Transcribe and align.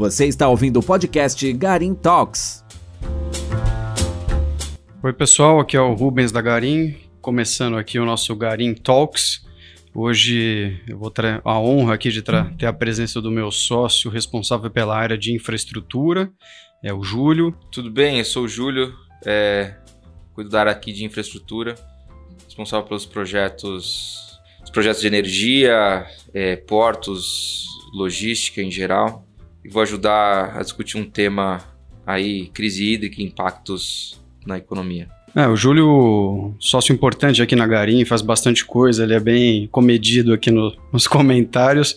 Você 0.00 0.26
está 0.26 0.48
ouvindo 0.48 0.78
o 0.78 0.82
podcast 0.82 1.52
Garim 1.52 1.94
Talks. 1.94 2.64
Oi, 5.02 5.12
pessoal, 5.12 5.60
aqui 5.60 5.76
é 5.76 5.80
o 5.80 5.92
Rubens 5.92 6.32
da 6.32 6.40
Garim, 6.40 6.96
começando 7.20 7.76
aqui 7.76 7.98
o 7.98 8.06
nosso 8.06 8.34
Garim 8.34 8.72
Talks. 8.72 9.44
Hoje 9.94 10.82
eu 10.88 10.98
vou 10.98 11.10
ter 11.10 11.42
a 11.44 11.60
honra 11.60 11.96
aqui 11.96 12.08
de 12.08 12.22
ter 12.22 12.64
a 12.64 12.72
presença 12.72 13.20
do 13.20 13.30
meu 13.30 13.50
sócio 13.50 14.10
responsável 14.10 14.70
pela 14.70 14.96
área 14.96 15.18
de 15.18 15.34
infraestrutura, 15.34 16.32
é 16.82 16.94
o 16.94 17.02
Júlio. 17.02 17.54
Tudo 17.70 17.90
bem, 17.90 18.20
eu 18.20 18.24
sou 18.24 18.44
o 18.44 18.48
Júlio, 18.48 18.94
é, 19.26 19.76
cuido 20.32 20.48
da 20.48 20.60
área 20.60 20.72
aqui 20.72 20.94
de 20.94 21.04
infraestrutura, 21.04 21.74
responsável 22.46 22.86
pelos 22.86 23.04
projetos, 23.04 24.40
os 24.64 24.70
projetos 24.70 25.02
de 25.02 25.08
energia, 25.08 26.06
é, 26.32 26.56
portos, 26.56 27.66
logística 27.92 28.62
em 28.62 28.70
geral. 28.70 29.26
E 29.64 29.68
vou 29.68 29.82
ajudar 29.82 30.56
a 30.56 30.62
discutir 30.62 30.96
um 30.96 31.04
tema 31.04 31.60
aí, 32.06 32.48
crise 32.48 32.92
hídrica 32.92 33.20
e 33.20 33.24
impactos 33.24 34.20
na 34.46 34.58
economia. 34.58 35.08
É, 35.34 35.46
o 35.46 35.54
Júlio, 35.54 36.54
sócio 36.58 36.92
importante 36.92 37.40
aqui 37.40 37.54
na 37.54 37.66
Garim, 37.66 38.04
faz 38.04 38.20
bastante 38.20 38.64
coisa, 38.64 39.04
ele 39.04 39.14
é 39.14 39.20
bem 39.20 39.68
comedido 39.68 40.32
aqui 40.32 40.50
no, 40.50 40.74
nos 40.92 41.06
comentários, 41.06 41.94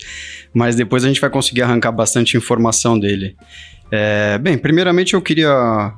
mas 0.54 0.76
depois 0.76 1.04
a 1.04 1.07
gente 1.07 1.20
vai 1.20 1.30
conseguir 1.30 1.63
arrancar 1.63 1.91
bastante 1.91 2.38
informação 2.38 2.99
dele. 2.99 3.35
É, 3.91 4.38
bem, 4.38 4.57
primeiramente 4.57 5.13
eu 5.16 5.21
queria 5.21 5.93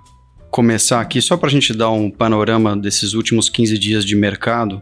começar 0.50 1.02
aqui 1.02 1.22
só 1.22 1.36
para 1.36 1.50
a 1.50 1.52
gente 1.52 1.74
dar 1.74 1.92
um 1.92 2.10
panorama 2.10 2.78
desses 2.78 3.14
últimos 3.14 3.50
15 3.50 3.78
dias 3.78 4.06
de 4.06 4.16
mercado. 4.16 4.82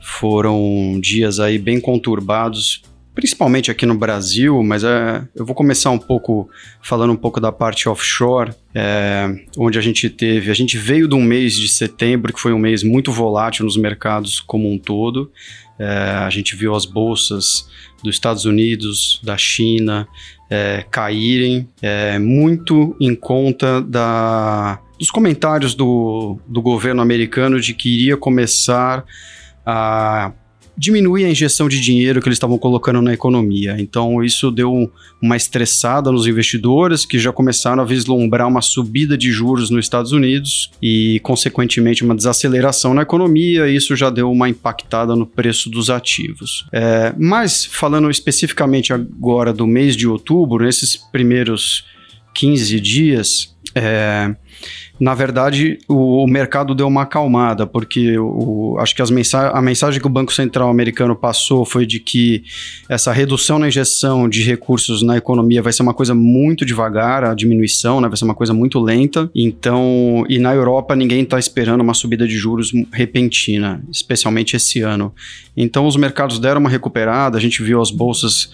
Foram 0.00 0.98
dias 0.98 1.38
aí 1.38 1.58
bem 1.58 1.78
conturbados, 1.78 2.82
principalmente 3.20 3.70
aqui 3.70 3.84
no 3.84 3.94
Brasil, 3.94 4.62
mas 4.62 4.82
é, 4.82 5.22
eu 5.36 5.44
vou 5.44 5.54
começar 5.54 5.90
um 5.90 5.98
pouco 5.98 6.48
falando 6.82 7.12
um 7.12 7.16
pouco 7.16 7.38
da 7.38 7.52
parte 7.52 7.86
offshore, 7.86 8.52
é, 8.74 9.28
onde 9.58 9.78
a 9.78 9.82
gente 9.82 10.08
teve, 10.08 10.50
a 10.50 10.54
gente 10.54 10.78
veio 10.78 11.06
de 11.06 11.14
um 11.14 11.22
mês 11.22 11.54
de 11.54 11.68
setembro 11.68 12.32
que 12.32 12.40
foi 12.40 12.54
um 12.54 12.58
mês 12.58 12.82
muito 12.82 13.12
volátil 13.12 13.66
nos 13.66 13.76
mercados 13.76 14.40
como 14.40 14.72
um 14.72 14.78
todo. 14.78 15.30
É, 15.78 15.84
a 15.84 16.30
gente 16.30 16.56
viu 16.56 16.74
as 16.74 16.86
bolsas 16.86 17.68
dos 18.02 18.14
Estados 18.14 18.46
Unidos, 18.46 19.20
da 19.22 19.36
China 19.36 20.08
é, 20.48 20.84
caírem 20.90 21.68
é, 21.82 22.18
muito 22.18 22.96
em 22.98 23.14
conta 23.14 23.82
da, 23.82 24.80
dos 24.98 25.10
comentários 25.10 25.74
do, 25.74 26.38
do 26.48 26.62
governo 26.62 27.02
americano 27.02 27.60
de 27.60 27.74
que 27.74 27.94
iria 27.94 28.16
começar 28.16 29.04
a 29.64 30.32
diminuir 30.80 31.26
a 31.26 31.30
injeção 31.30 31.68
de 31.68 31.78
dinheiro 31.78 32.22
que 32.22 32.28
eles 32.28 32.36
estavam 32.36 32.56
colocando 32.56 33.02
na 33.02 33.12
economia. 33.12 33.76
Então, 33.78 34.24
isso 34.24 34.50
deu 34.50 34.90
uma 35.20 35.36
estressada 35.36 36.10
nos 36.10 36.26
investidores 36.26 37.04
que 37.04 37.18
já 37.18 37.30
começaram 37.30 37.82
a 37.82 37.84
vislumbrar 37.84 38.48
uma 38.48 38.62
subida 38.62 39.18
de 39.18 39.30
juros 39.30 39.68
nos 39.68 39.84
Estados 39.84 40.12
Unidos 40.12 40.72
e, 40.80 41.20
consequentemente, 41.22 42.02
uma 42.02 42.14
desaceleração 42.14 42.94
na 42.94 43.02
economia. 43.02 43.68
E 43.68 43.76
isso 43.76 43.94
já 43.94 44.08
deu 44.08 44.32
uma 44.32 44.48
impactada 44.48 45.14
no 45.14 45.26
preço 45.26 45.68
dos 45.68 45.90
ativos. 45.90 46.66
É, 46.72 47.12
mas, 47.18 47.66
falando 47.66 48.10
especificamente 48.10 48.90
agora 48.90 49.52
do 49.52 49.66
mês 49.66 49.94
de 49.94 50.08
outubro, 50.08 50.64
nesses 50.64 50.96
primeiros 50.96 51.84
15 52.32 52.80
dias, 52.80 53.54
é, 53.74 54.34
na 55.00 55.14
verdade, 55.14 55.78
o, 55.88 56.24
o, 56.24 56.26
mercado 56.26 56.74
deu 56.74 56.86
uma 56.86 57.02
acalmada, 57.02 57.66
porque 57.66 58.18
o, 58.18 58.76
acho 58.78 58.94
que 58.94 59.00
as 59.00 59.10
a 59.34 59.62
mensagem 59.62 59.98
que 59.98 60.06
o 60.06 60.10
Banco 60.10 60.30
Central 60.30 60.68
americano 60.68 61.16
passou 61.16 61.64
foi 61.64 61.86
de 61.86 61.98
que 61.98 62.44
essa 62.86 63.10
redução 63.10 63.58
na 63.58 63.68
injeção 63.68 64.28
de 64.28 64.42
recursos 64.42 65.02
na 65.02 65.16
economia 65.16 65.62
vai 65.62 65.72
ser 65.72 65.82
uma 65.82 65.94
coisa 65.94 66.14
muito 66.14 66.66
devagar, 66.66 67.24
a 67.24 67.34
diminuição 67.34 67.98
né, 67.98 68.08
vai 68.08 68.16
ser 68.18 68.24
uma 68.24 68.34
coisa 68.34 68.52
muito 68.52 68.78
lenta. 68.78 69.30
Então, 69.34 70.26
e 70.28 70.38
na 70.38 70.54
Europa 70.54 70.94
ninguém 70.94 71.22
está 71.22 71.38
esperando 71.38 71.80
uma 71.80 71.94
subida 71.94 72.28
de 72.28 72.36
juros 72.36 72.70
repentina, 72.92 73.82
especialmente 73.90 74.54
esse 74.54 74.82
ano. 74.82 75.14
Então, 75.56 75.86
os 75.86 75.96
mercados 75.96 76.38
deram 76.38 76.60
uma 76.60 76.68
recuperada, 76.70 77.38
a 77.38 77.40
gente 77.40 77.62
viu 77.62 77.80
as 77.80 77.90
bolsas 77.90 78.50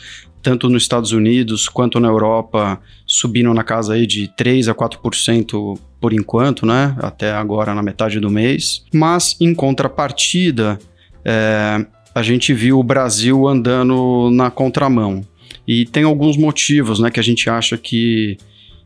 tanto 0.47 0.69
nos 0.69 0.85
Estados 0.85 1.11
Unidos 1.11 1.69
quanto 1.69 1.99
na 1.99 2.07
Europa, 2.07 2.81
subindo 3.05 3.53
na 3.53 3.65
casa 3.65 3.95
aí 3.95 4.07
de 4.07 4.29
3 4.37 4.69
a 4.69 4.75
4% 4.77 5.77
por 6.01 6.13
enquanto, 6.13 6.65
né? 6.65 6.95
Até 6.99 7.33
agora 7.33 7.75
na 7.75 7.83
metade 7.83 8.21
do 8.21 8.31
mês. 8.31 8.85
Mas 8.95 9.37
em 9.41 9.53
contrapartida, 9.53 10.79
é, 11.25 11.85
a 12.15 12.23
gente 12.23 12.55
viu 12.55 12.79
o 12.79 12.85
Brasil 12.85 13.49
andando 13.49 14.31
na 14.31 14.49
contramão. 14.49 15.27
E 15.67 15.85
tem 15.85 16.05
alguns 16.05 16.37
motivos, 16.37 17.01
né, 17.01 17.11
que 17.11 17.19
a 17.19 17.25
gente 17.25 17.51
acha 17.51 17.77
que, 17.77 18.39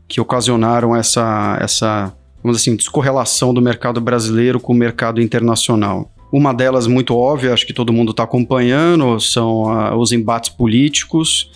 que 0.07 0.19
ocasionaram 0.19 0.95
essa, 0.95 1.59
essa, 1.61 2.11
vamos 2.41 2.57
assim, 2.57 2.75
descorrelação 2.75 3.53
do 3.53 3.61
mercado 3.61 4.01
brasileiro 4.01 4.59
com 4.59 4.73
o 4.73 4.75
mercado 4.75 5.21
internacional. 5.21 6.11
Uma 6.31 6.53
delas, 6.53 6.87
muito 6.87 7.15
óbvia, 7.15 7.53
acho 7.53 7.65
que 7.65 7.73
todo 7.73 7.91
mundo 7.91 8.11
está 8.11 8.23
acompanhando, 8.23 9.19
são 9.19 9.63
uh, 9.63 9.95
os 9.97 10.11
embates 10.11 10.49
políticos 10.49 11.51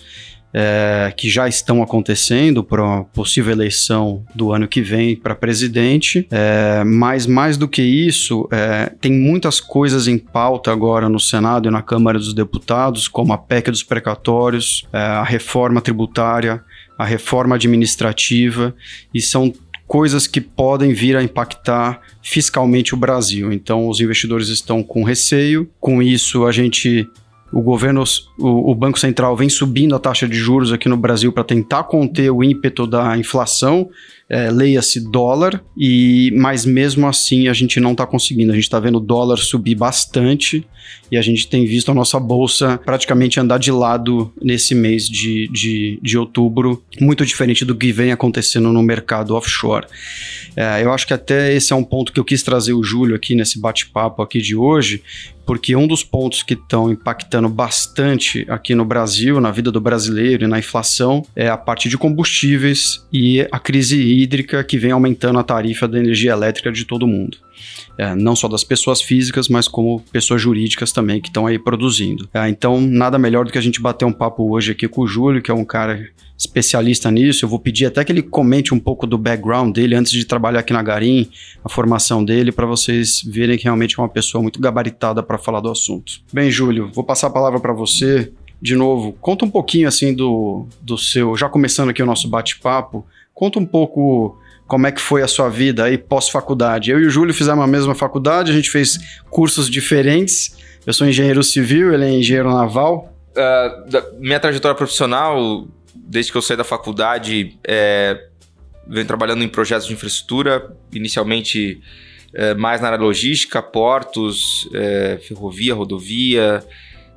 é, 0.58 1.12
que 1.14 1.28
já 1.28 1.46
estão 1.46 1.82
acontecendo 1.82 2.64
para 2.64 3.00
a 3.00 3.04
possível 3.04 3.52
eleição 3.52 4.24
do 4.34 4.52
ano 4.52 4.66
que 4.66 4.80
vem 4.80 5.14
para 5.14 5.34
presidente. 5.34 6.26
É, 6.30 6.82
mas 6.82 7.26
mais 7.26 7.58
do 7.58 7.68
que 7.68 7.82
isso, 7.82 8.48
é, 8.50 8.90
tem 8.98 9.12
muitas 9.12 9.60
coisas 9.60 10.08
em 10.08 10.16
pauta 10.16 10.72
agora 10.72 11.10
no 11.10 11.20
Senado 11.20 11.68
e 11.68 11.70
na 11.70 11.82
Câmara 11.82 12.18
dos 12.18 12.32
Deputados, 12.32 13.06
como 13.06 13.34
a 13.34 13.38
PEC 13.38 13.70
dos 13.70 13.82
precatórios, 13.82 14.86
é, 14.94 14.98
a 14.98 15.24
reforma 15.24 15.82
tributária, 15.82 16.64
a 16.98 17.04
reforma 17.04 17.56
administrativa, 17.56 18.74
e 19.12 19.20
são 19.20 19.52
coisas 19.86 20.26
que 20.26 20.40
podem 20.40 20.92
vir 20.92 21.16
a 21.16 21.22
impactar 21.22 22.00
fiscalmente 22.22 22.94
o 22.94 22.96
Brasil. 22.96 23.52
Então, 23.52 23.88
os 23.88 24.00
investidores 24.00 24.48
estão 24.48 24.82
com 24.82 25.02
receio. 25.02 25.68
Com 25.80 26.02
isso, 26.02 26.44
a 26.44 26.52
gente 26.52 27.08
o 27.52 27.62
governo, 27.62 28.02
o, 28.38 28.72
o, 28.72 28.74
Banco 28.74 28.98
Central 28.98 29.36
vem 29.36 29.48
subindo 29.48 29.94
a 29.94 29.98
taxa 29.98 30.26
de 30.26 30.36
juros 30.36 30.72
aqui 30.72 30.88
no 30.88 30.96
Brasil 30.96 31.32
para 31.32 31.44
tentar 31.44 31.84
conter 31.84 32.30
o 32.30 32.42
ímpeto 32.42 32.86
da 32.86 33.16
inflação, 33.16 33.88
é, 34.28 34.50
leia-se 34.50 35.08
dólar, 35.10 35.62
e 35.76 36.32
mas 36.36 36.66
mesmo 36.66 37.06
assim 37.06 37.46
a 37.46 37.52
gente 37.52 37.78
não 37.78 37.92
está 37.92 38.04
conseguindo. 38.04 38.50
A 38.50 38.54
gente 38.54 38.64
está 38.64 38.80
vendo 38.80 38.96
o 38.96 39.00
dólar 39.00 39.38
subir 39.38 39.76
bastante 39.76 40.66
e 41.10 41.16
a 41.16 41.22
gente 41.22 41.48
tem 41.48 41.64
visto 41.64 41.90
a 41.90 41.94
nossa 41.94 42.18
bolsa 42.18 42.80
praticamente 42.84 43.38
andar 43.38 43.58
de 43.58 43.70
lado 43.70 44.32
nesse 44.42 44.74
mês 44.74 45.08
de, 45.08 45.48
de, 45.48 46.00
de 46.02 46.18
outubro, 46.18 46.82
muito 47.00 47.24
diferente 47.24 47.64
do 47.64 47.76
que 47.76 47.92
vem 47.92 48.10
acontecendo 48.10 48.72
no 48.72 48.82
mercado 48.82 49.34
offshore. 49.36 49.86
É, 50.56 50.82
eu 50.82 50.92
acho 50.92 51.06
que 51.06 51.14
até 51.14 51.54
esse 51.54 51.72
é 51.72 51.76
um 51.76 51.84
ponto 51.84 52.12
que 52.12 52.18
eu 52.18 52.24
quis 52.24 52.42
trazer 52.42 52.72
o 52.72 52.82
Júlio 52.82 53.14
aqui 53.14 53.36
nesse 53.36 53.60
bate-papo 53.60 54.20
aqui 54.20 54.40
de 54.40 54.56
hoje, 54.56 55.02
porque 55.46 55.76
um 55.76 55.86
dos 55.86 56.02
pontos 56.02 56.42
que 56.42 56.54
estão 56.54 56.90
impactando 56.90 57.48
bastante 57.48 58.44
aqui 58.48 58.74
no 58.74 58.84
Brasil, 58.84 59.40
na 59.40 59.52
vida 59.52 59.70
do 59.70 59.80
brasileiro 59.80 60.44
e 60.44 60.48
na 60.48 60.58
inflação, 60.58 61.24
é 61.36 61.48
a 61.48 61.56
parte 61.56 61.88
de 61.88 61.96
combustíveis 61.96 63.06
e 63.12 63.46
a 63.52 63.58
crise 63.60 63.96
hídrica 63.96 64.62
que 64.64 64.76
vem 64.76 64.90
aumentando 64.90 65.38
a 65.38 65.44
tarifa 65.44 65.86
da 65.86 65.98
energia 65.98 66.32
elétrica 66.32 66.72
de 66.72 66.84
todo 66.84 67.06
mundo. 67.06 67.45
É, 67.98 68.14
não 68.14 68.36
só 68.36 68.48
das 68.48 68.64
pessoas 68.64 69.00
físicas, 69.00 69.48
mas 69.48 69.68
como 69.68 70.00
pessoas 70.12 70.40
jurídicas 70.40 70.92
também 70.92 71.20
que 71.20 71.28
estão 71.28 71.46
aí 71.46 71.58
produzindo. 71.58 72.28
É, 72.32 72.48
então, 72.48 72.80
nada 72.80 73.18
melhor 73.18 73.44
do 73.44 73.52
que 73.52 73.58
a 73.58 73.62
gente 73.62 73.80
bater 73.80 74.04
um 74.04 74.12
papo 74.12 74.50
hoje 74.50 74.72
aqui 74.72 74.86
com 74.86 75.02
o 75.02 75.06
Júlio, 75.06 75.42
que 75.42 75.50
é 75.50 75.54
um 75.54 75.64
cara 75.64 76.08
especialista 76.38 77.10
nisso. 77.10 77.44
Eu 77.44 77.48
vou 77.48 77.58
pedir 77.58 77.86
até 77.86 78.04
que 78.04 78.12
ele 78.12 78.22
comente 78.22 78.74
um 78.74 78.78
pouco 78.78 79.06
do 79.06 79.16
background 79.16 79.74
dele 79.74 79.94
antes 79.94 80.12
de 80.12 80.24
trabalhar 80.24 80.60
aqui 80.60 80.72
na 80.72 80.82
Garim, 80.82 81.28
a 81.64 81.68
formação 81.68 82.24
dele, 82.24 82.52
para 82.52 82.66
vocês 82.66 83.22
verem 83.26 83.56
que 83.56 83.64
realmente 83.64 83.98
é 83.98 84.02
uma 84.02 84.08
pessoa 84.08 84.42
muito 84.42 84.60
gabaritada 84.60 85.22
para 85.22 85.38
falar 85.38 85.60
do 85.60 85.70
assunto. 85.70 86.20
Bem, 86.32 86.50
Júlio, 86.50 86.90
vou 86.92 87.04
passar 87.04 87.28
a 87.28 87.30
palavra 87.30 87.58
para 87.58 87.72
você. 87.72 88.30
De 88.60 88.74
novo, 88.74 89.12
conta 89.20 89.44
um 89.44 89.50
pouquinho 89.50 89.88
assim 89.88 90.14
do, 90.14 90.66
do 90.80 90.96
seu. 90.96 91.36
Já 91.36 91.48
começando 91.48 91.90
aqui 91.90 92.02
o 92.02 92.06
nosso 92.06 92.28
bate-papo, 92.28 93.04
conta 93.34 93.58
um 93.58 93.66
pouco 93.66 94.38
como 94.66 94.86
é 94.86 94.92
que 94.92 95.00
foi 95.00 95.22
a 95.22 95.28
sua 95.28 95.48
vida 95.48 95.84
aí 95.84 95.96
pós-faculdade. 95.96 96.90
Eu 96.90 97.00
e 97.00 97.06
o 97.06 97.10
Júlio 97.10 97.32
fizemos 97.32 97.62
a 97.62 97.66
mesma 97.66 97.94
faculdade, 97.94 98.50
a 98.50 98.54
gente 98.54 98.70
fez 98.70 98.98
cursos 99.30 99.70
diferentes. 99.70 100.56
Eu 100.84 100.92
sou 100.92 101.06
engenheiro 101.06 101.42
civil, 101.42 101.94
ele 101.94 102.04
é 102.04 102.10
engenheiro 102.10 102.50
naval. 102.50 103.12
Uh, 103.32 104.20
minha 104.20 104.40
trajetória 104.40 104.76
profissional, 104.76 105.66
desde 105.94 106.32
que 106.32 106.38
eu 106.38 106.42
saí 106.42 106.56
da 106.56 106.64
faculdade, 106.64 107.56
é, 107.66 108.28
venho 108.86 109.06
trabalhando 109.06 109.42
em 109.42 109.48
projetos 109.48 109.86
de 109.86 109.92
infraestrutura, 109.92 110.74
inicialmente 110.92 111.80
é, 112.34 112.54
mais 112.54 112.80
na 112.80 112.88
área 112.88 112.98
logística, 112.98 113.62
portos, 113.62 114.68
é, 114.74 115.18
ferrovia, 115.22 115.74
rodovia, 115.74 116.64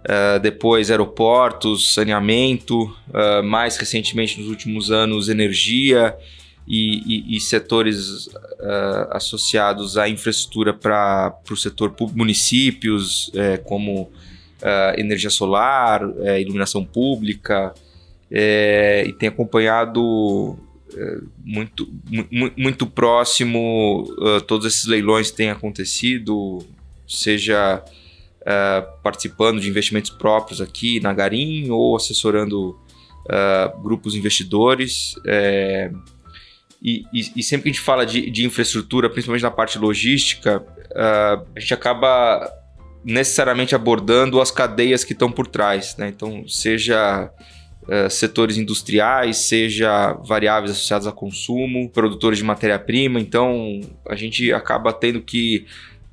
é, 0.03 0.39
depois 0.39 0.91
aeroportos, 0.91 1.93
saneamento, 1.93 2.95
é, 3.13 3.41
mais 3.41 3.77
recentemente 3.77 4.39
nos 4.39 4.49
últimos 4.49 4.91
anos 4.91 5.29
energia 5.29 6.15
e, 6.69 7.33
e, 7.33 7.37
e 7.37 7.41
setores 7.41 8.27
uh, 8.27 9.09
associados 9.09 9.97
à 9.97 10.07
infraestrutura 10.07 10.71
para 10.71 11.35
o 11.49 11.55
setor 11.55 11.95
municípios, 12.13 13.31
é, 13.33 13.57
como 13.57 14.03
uh, 14.03 14.99
energia 14.99 15.31
solar, 15.31 16.01
é, 16.19 16.39
iluminação 16.39 16.85
pública, 16.85 17.73
é, 18.31 19.03
e 19.07 19.13
tem 19.13 19.29
acompanhado 19.29 20.59
é, 20.95 21.17
muito, 21.43 21.87
mu 22.31 22.51
muito 22.57 22.85
próximo 22.85 24.03
uh, 24.19 24.41
todos 24.41 24.65
esses 24.65 24.85
leilões 24.85 25.31
que 25.31 25.37
têm 25.37 25.49
acontecido, 25.49 26.59
seja 27.07 27.83
uh, 28.41 29.01
participando 29.01 29.59
de 29.59 29.69
investimentos 29.69 30.11
próprios 30.11 30.61
aqui 30.61 30.99
na 30.99 31.13
Garim 31.13 31.69
ou 31.69 31.95
assessorando 31.95 32.71
uh, 32.71 33.81
grupos 33.81 34.15
investidores. 34.15 35.15
É, 35.25 35.91
e, 36.81 37.03
e, 37.13 37.31
e, 37.37 37.43
sempre 37.43 37.63
que 37.63 37.69
a 37.69 37.73
gente 37.73 37.83
fala 37.83 38.05
de, 38.05 38.29
de 38.29 38.45
infraestrutura, 38.45 39.09
principalmente 39.09 39.43
na 39.43 39.51
parte 39.51 39.77
logística, 39.77 40.63
a 40.95 41.59
gente 41.59 41.73
acaba 41.73 42.49
necessariamente 43.03 43.75
abordando 43.75 44.39
as 44.39 44.51
cadeias 44.51 45.03
que 45.03 45.13
estão 45.13 45.31
por 45.31 45.47
trás. 45.47 45.95
Né? 45.97 46.09
Então, 46.09 46.47
seja 46.47 47.31
Uh, 47.81 48.07
setores 48.07 48.55
industriais, 48.55 49.37
seja 49.37 50.13
variáveis 50.23 50.73
associadas 50.73 51.07
a 51.07 51.11
consumo, 51.11 51.89
produtores 51.89 52.37
de 52.37 52.43
matéria-prima. 52.43 53.19
Então, 53.19 53.81
a 54.07 54.15
gente 54.15 54.53
acaba 54.53 54.93
tendo 54.93 55.19
que 55.21 55.65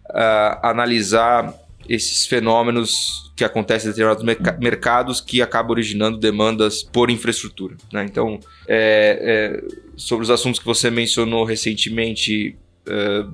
uh, 0.08 0.58
analisar 0.62 1.52
esses 1.86 2.26
fenômenos 2.26 3.30
que 3.36 3.44
acontecem 3.44 3.88
em 3.88 3.90
determinados 3.90 4.24
merc 4.24 4.58
mercados 4.58 5.20
que 5.20 5.42
acabam 5.42 5.72
originando 5.72 6.16
demandas 6.16 6.82
por 6.82 7.10
infraestrutura. 7.10 7.76
Né? 7.92 8.04
Então, 8.04 8.40
é, 8.66 9.60
é, 9.60 9.85
sobre 9.96 10.22
os 10.24 10.30
assuntos 10.30 10.60
que 10.60 10.66
você 10.66 10.90
mencionou 10.90 11.44
recentemente, 11.44 12.56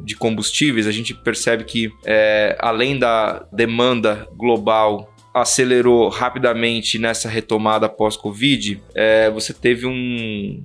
de 0.04 0.16
combustíveis, 0.16 0.86
a 0.86 0.90
gente 0.90 1.12
percebe 1.12 1.64
que, 1.64 1.92
é, 2.06 2.56
além 2.58 2.98
da 2.98 3.46
demanda 3.52 4.26
global 4.34 5.14
acelerou 5.34 6.08
rapidamente 6.08 6.98
nessa 6.98 7.28
retomada 7.28 7.88
pós-Covid, 7.88 8.82
é, 8.94 9.30
você 9.30 9.52
teve 9.52 9.86
um, 9.86 10.64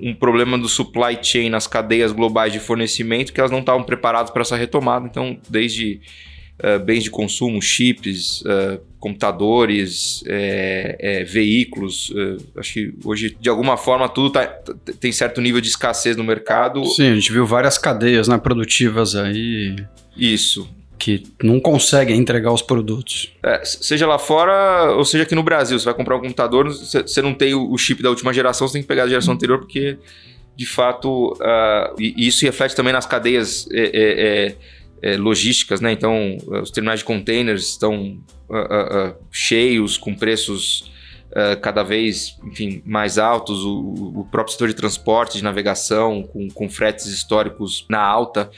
um 0.00 0.14
problema 0.14 0.58
do 0.58 0.68
supply 0.68 1.18
chain 1.22 1.48
nas 1.48 1.66
cadeias 1.66 2.12
globais 2.12 2.52
de 2.52 2.60
fornecimento 2.60 3.32
que 3.32 3.40
elas 3.40 3.50
não 3.52 3.60
estavam 3.60 3.82
preparadas 3.82 4.30
para 4.30 4.42
essa 4.42 4.56
retomada. 4.56 5.06
Então, 5.06 5.38
desde 5.48 6.00
uh, 6.62 6.78
bens 6.82 7.04
de 7.04 7.10
consumo, 7.10 7.60
chips, 7.60 8.42
uh, 8.42 8.80
computadores, 8.98 10.24
é, 10.26 10.96
é, 10.98 11.24
veículos, 11.24 12.10
acho 12.56 12.72
que 12.72 12.94
hoje, 13.04 13.36
de 13.38 13.50
alguma 13.50 13.76
forma, 13.76 14.08
tudo 14.08 14.30
tá, 14.30 14.46
tem 14.98 15.12
certo 15.12 15.42
nível 15.42 15.60
de 15.60 15.68
escassez 15.68 16.16
no 16.16 16.24
mercado. 16.24 16.82
Sim, 16.86 17.10
a 17.10 17.14
gente 17.14 17.30
viu 17.30 17.44
várias 17.44 17.76
cadeias 17.76 18.28
né, 18.28 18.38
produtivas 18.38 19.14
aí. 19.14 19.76
Isso 20.16 20.66
que 20.98 21.22
não 21.42 21.60
conseguem 21.60 22.18
entregar 22.18 22.50
os 22.50 22.62
produtos. 22.62 23.30
É, 23.42 23.62
seja 23.62 24.06
lá 24.06 24.18
fora 24.18 24.90
ou 24.92 25.04
seja 25.04 25.24
aqui 25.24 25.34
no 25.34 25.42
Brasil, 25.42 25.78
você 25.78 25.84
vai 25.84 25.92
comprar 25.92 26.16
um 26.16 26.20
computador, 26.20 26.66
você 26.70 27.20
não 27.20 27.34
tem 27.34 27.54
o 27.54 27.76
chip 27.76 28.02
da 28.02 28.08
última 28.08 28.32
geração, 28.32 28.66
você 28.66 28.74
tem 28.74 28.82
que 28.82 28.88
pegar 28.88 29.02
a 29.02 29.08
geração 29.08 29.34
anterior, 29.34 29.58
porque 29.58 29.98
de 30.56 30.64
fato 30.64 31.34
uh, 31.34 31.94
isso 31.98 32.44
reflete 32.44 32.74
também 32.74 32.92
nas 32.92 33.04
cadeias 33.04 33.68
é, 33.70 33.90
é, 33.92 34.56
é, 35.04 35.14
é 35.14 35.16
logísticas, 35.16 35.80
né? 35.80 35.92
Então, 35.92 36.36
os 36.62 36.70
terminais 36.70 37.00
de 37.00 37.04
containers 37.04 37.68
estão 37.68 38.18
uh, 38.48 39.10
uh, 39.10 39.14
cheios, 39.30 39.96
com 39.98 40.14
preços 40.14 40.92
cada 41.60 41.82
vez 41.82 42.38
enfim, 42.44 42.80
mais 42.86 43.18
altos, 43.18 43.64
o, 43.64 44.20
o, 44.20 44.28
próprio 44.30 44.52
setor 44.52 44.68
de 44.68 44.74
transporte, 44.74 45.36
de 45.36 45.42
navegação, 45.42 46.22
com, 46.22 46.46
com 46.46 46.68
fretes 46.68 47.06
históricos 47.06 47.84
na 47.90 47.98
alta. 47.98 48.52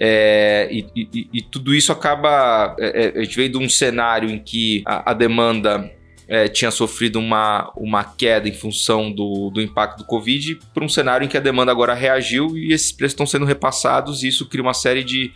É, 0.00 0.68
e, 0.70 0.86
e, 0.94 1.28
e, 1.32 1.42
tudo 1.42 1.74
isso 1.74 1.90
acaba. 1.90 2.76
É, 2.78 3.12
é, 3.16 3.20
a 3.20 3.24
gente 3.24 3.36
veio 3.36 3.50
de 3.50 3.58
um 3.58 3.68
cenário 3.68 4.30
em 4.30 4.38
que 4.38 4.80
a, 4.86 5.10
a 5.10 5.14
demanda 5.14 5.92
é, 6.28 6.46
tinha 6.46 6.70
sofrido 6.70 7.18
uma, 7.18 7.72
uma 7.76 8.04
queda 8.04 8.48
em 8.48 8.52
função 8.52 9.10
do, 9.10 9.50
do 9.50 9.60
impacto 9.60 9.98
do 9.98 10.04
Covid, 10.04 10.60
para 10.72 10.84
um 10.84 10.88
cenário 10.88 11.24
em 11.24 11.28
que 11.28 11.36
a 11.36 11.40
demanda 11.40 11.72
agora 11.72 11.94
reagiu 11.94 12.56
e 12.56 12.72
esses 12.72 12.92
preços 12.92 13.14
estão 13.14 13.26
sendo 13.26 13.44
repassados, 13.44 14.22
e 14.22 14.28
isso 14.28 14.46
cria 14.46 14.62
uma 14.62 14.74
série 14.74 15.02
de 15.02 15.32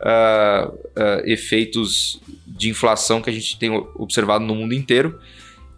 uh, 0.00 0.72
uh, 0.72 1.22
efeitos 1.24 2.20
de 2.46 2.68
inflação 2.68 3.20
que 3.20 3.30
a 3.30 3.32
gente 3.32 3.58
tem 3.58 3.70
observado 3.96 4.44
no 4.44 4.54
mundo 4.54 4.74
inteiro 4.74 5.18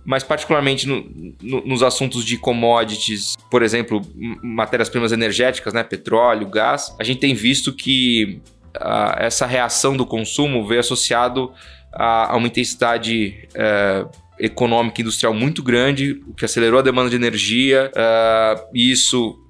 mas 0.06 0.22
particularmente 0.22 0.86
no, 0.86 1.04
no, 1.42 1.66
nos 1.66 1.82
assuntos 1.82 2.24
de 2.24 2.38
commodities, 2.38 3.34
por 3.50 3.62
exemplo, 3.62 4.00
matérias-primas 4.40 5.10
energéticas, 5.10 5.74
né, 5.74 5.82
petróleo, 5.82 6.48
gás, 6.48 6.94
a 6.98 7.02
gente 7.02 7.18
tem 7.18 7.34
visto 7.34 7.72
que 7.72 8.40
uh, 8.76 9.16
essa 9.18 9.44
reação 9.46 9.96
do 9.96 10.06
consumo 10.06 10.64
veio 10.64 10.78
associado 10.78 11.52
a, 11.92 12.32
a 12.32 12.36
uma 12.36 12.46
intensidade 12.46 13.48
uh, 13.50 14.08
econômica 14.38 15.00
e 15.00 15.02
industrial 15.02 15.34
muito 15.34 15.60
grande, 15.60 16.22
o 16.28 16.34
que 16.34 16.44
acelerou 16.44 16.78
a 16.78 16.82
demanda 16.82 17.10
de 17.10 17.16
energia, 17.16 17.90
uh, 17.90 18.64
e 18.72 18.92
isso 18.92 19.42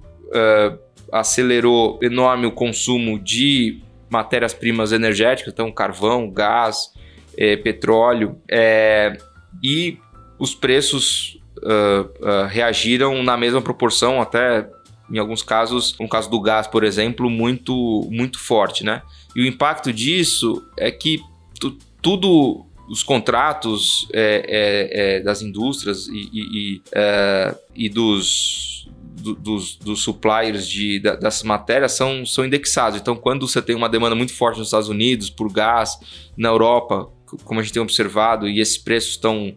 acelerou 1.09 1.97
enorme 2.01 2.45
o 2.47 2.51
consumo 2.51 3.17
de 3.17 3.81
matérias-primas 4.09 4.91
energéticas, 4.91 5.53
então 5.53 5.71
carvão, 5.71 6.29
gás, 6.29 6.91
eh, 7.37 7.57
petróleo, 7.57 8.39
eh, 8.49 9.17
e 9.63 9.97
os 10.39 10.53
preços 10.53 11.39
uh, 11.57 12.01
uh, 12.21 12.47
reagiram 12.47 13.23
na 13.23 13.35
mesma 13.35 13.61
proporção, 13.61 14.21
até 14.21 14.69
em 15.09 15.17
alguns 15.17 15.41
casos, 15.41 15.95
no 15.99 16.07
caso 16.07 16.29
do 16.29 16.39
gás, 16.39 16.67
por 16.67 16.83
exemplo, 16.83 17.29
muito, 17.29 18.07
muito 18.11 18.39
forte, 18.39 18.83
né? 18.83 19.01
E 19.35 19.41
o 19.41 19.45
impacto 19.45 19.91
disso 19.91 20.63
é 20.77 20.91
que 20.91 21.21
tu, 21.59 21.77
tudo 22.01 22.65
os 22.89 23.03
contratos 23.03 24.07
é, 24.13 24.45
é, 24.47 25.15
é, 25.17 25.19
das 25.21 25.41
indústrias 25.41 26.07
e, 26.07 26.29
e, 26.31 26.41
e, 26.41 26.81
é, 26.93 27.55
e 27.75 27.89
dos, 27.89 28.87
do, 29.21 29.33
dos, 29.35 29.75
dos, 29.75 30.03
suppliers 30.03 30.67
de, 30.67 30.99
da, 30.99 31.15
dessas 31.15 31.43
matérias 31.43 31.93
são, 31.93 32.25
são 32.25 32.45
indexados. 32.45 32.99
Então, 32.99 33.15
quando 33.15 33.47
você 33.47 33.61
tem 33.61 33.75
uma 33.75 33.89
demanda 33.89 34.15
muito 34.15 34.33
forte 34.33 34.57
nos 34.57 34.67
Estados 34.67 34.89
Unidos 34.89 35.29
por 35.29 35.51
gás, 35.51 35.97
na 36.37 36.49
Europa, 36.49 37.09
como 37.43 37.59
a 37.59 37.63
gente 37.63 37.73
tem 37.73 37.81
observado, 37.81 38.47
e 38.47 38.59
esses 38.59 38.77
preços 38.77 39.11
estão 39.11 39.53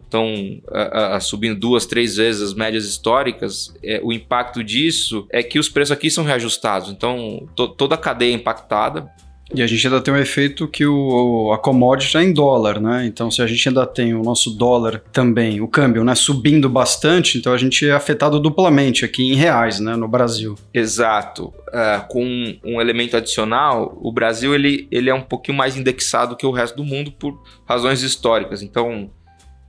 subindo 1.21 1.57
duas, 1.57 1.85
três 1.85 2.17
vezes 2.17 2.41
as 2.41 2.53
médias 2.53 2.85
históricas, 2.85 3.73
é, 3.83 4.01
o 4.03 4.11
impacto 4.11 4.63
disso 4.63 5.25
é 5.29 5.41
que 5.41 5.57
os 5.57 5.69
preços 5.69 5.91
aqui 5.91 6.11
são 6.11 6.23
reajustados. 6.23 6.89
Então, 6.89 7.47
to, 7.55 7.69
toda 7.69 7.95
a 7.95 7.97
cadeia 7.97 8.31
é 8.31 8.35
impactada. 8.35 9.09
E 9.53 9.61
a 9.61 9.67
gente 9.67 9.85
ainda 9.85 9.99
tem 9.99 10.13
um 10.13 10.17
efeito 10.17 10.67
que 10.67 10.85
o, 10.85 11.51
a 11.51 11.57
commodity 11.57 12.07
está 12.07 12.23
em 12.23 12.31
dólar, 12.31 12.79
né? 12.79 13.05
Então, 13.05 13.29
se 13.29 13.41
a 13.41 13.47
gente 13.47 13.67
ainda 13.67 13.85
tem 13.85 14.13
o 14.13 14.23
nosso 14.23 14.51
dólar 14.51 15.03
também, 15.11 15.59
o 15.59 15.67
câmbio, 15.67 16.03
né, 16.03 16.15
subindo 16.15 16.69
bastante, 16.69 17.37
então 17.37 17.51
a 17.51 17.57
gente 17.57 17.85
é 17.87 17.91
afetado 17.91 18.39
duplamente 18.39 19.03
aqui 19.03 19.31
em 19.31 19.35
reais, 19.35 19.79
né, 19.79 19.95
no 19.95 20.07
Brasil. 20.07 20.55
Exato. 20.73 21.53
Uh, 21.67 22.07
com 22.07 22.57
um 22.63 22.79
elemento 22.79 23.17
adicional, 23.17 23.97
o 24.01 24.11
Brasil 24.11 24.55
ele, 24.55 24.87
ele 24.89 25.09
é 25.09 25.13
um 25.13 25.21
pouquinho 25.21 25.57
mais 25.57 25.75
indexado 25.75 26.37
que 26.37 26.45
o 26.45 26.51
resto 26.51 26.77
do 26.77 26.85
mundo 26.85 27.11
por 27.11 27.37
razões 27.67 28.01
históricas. 28.01 28.61
Então, 28.61 29.09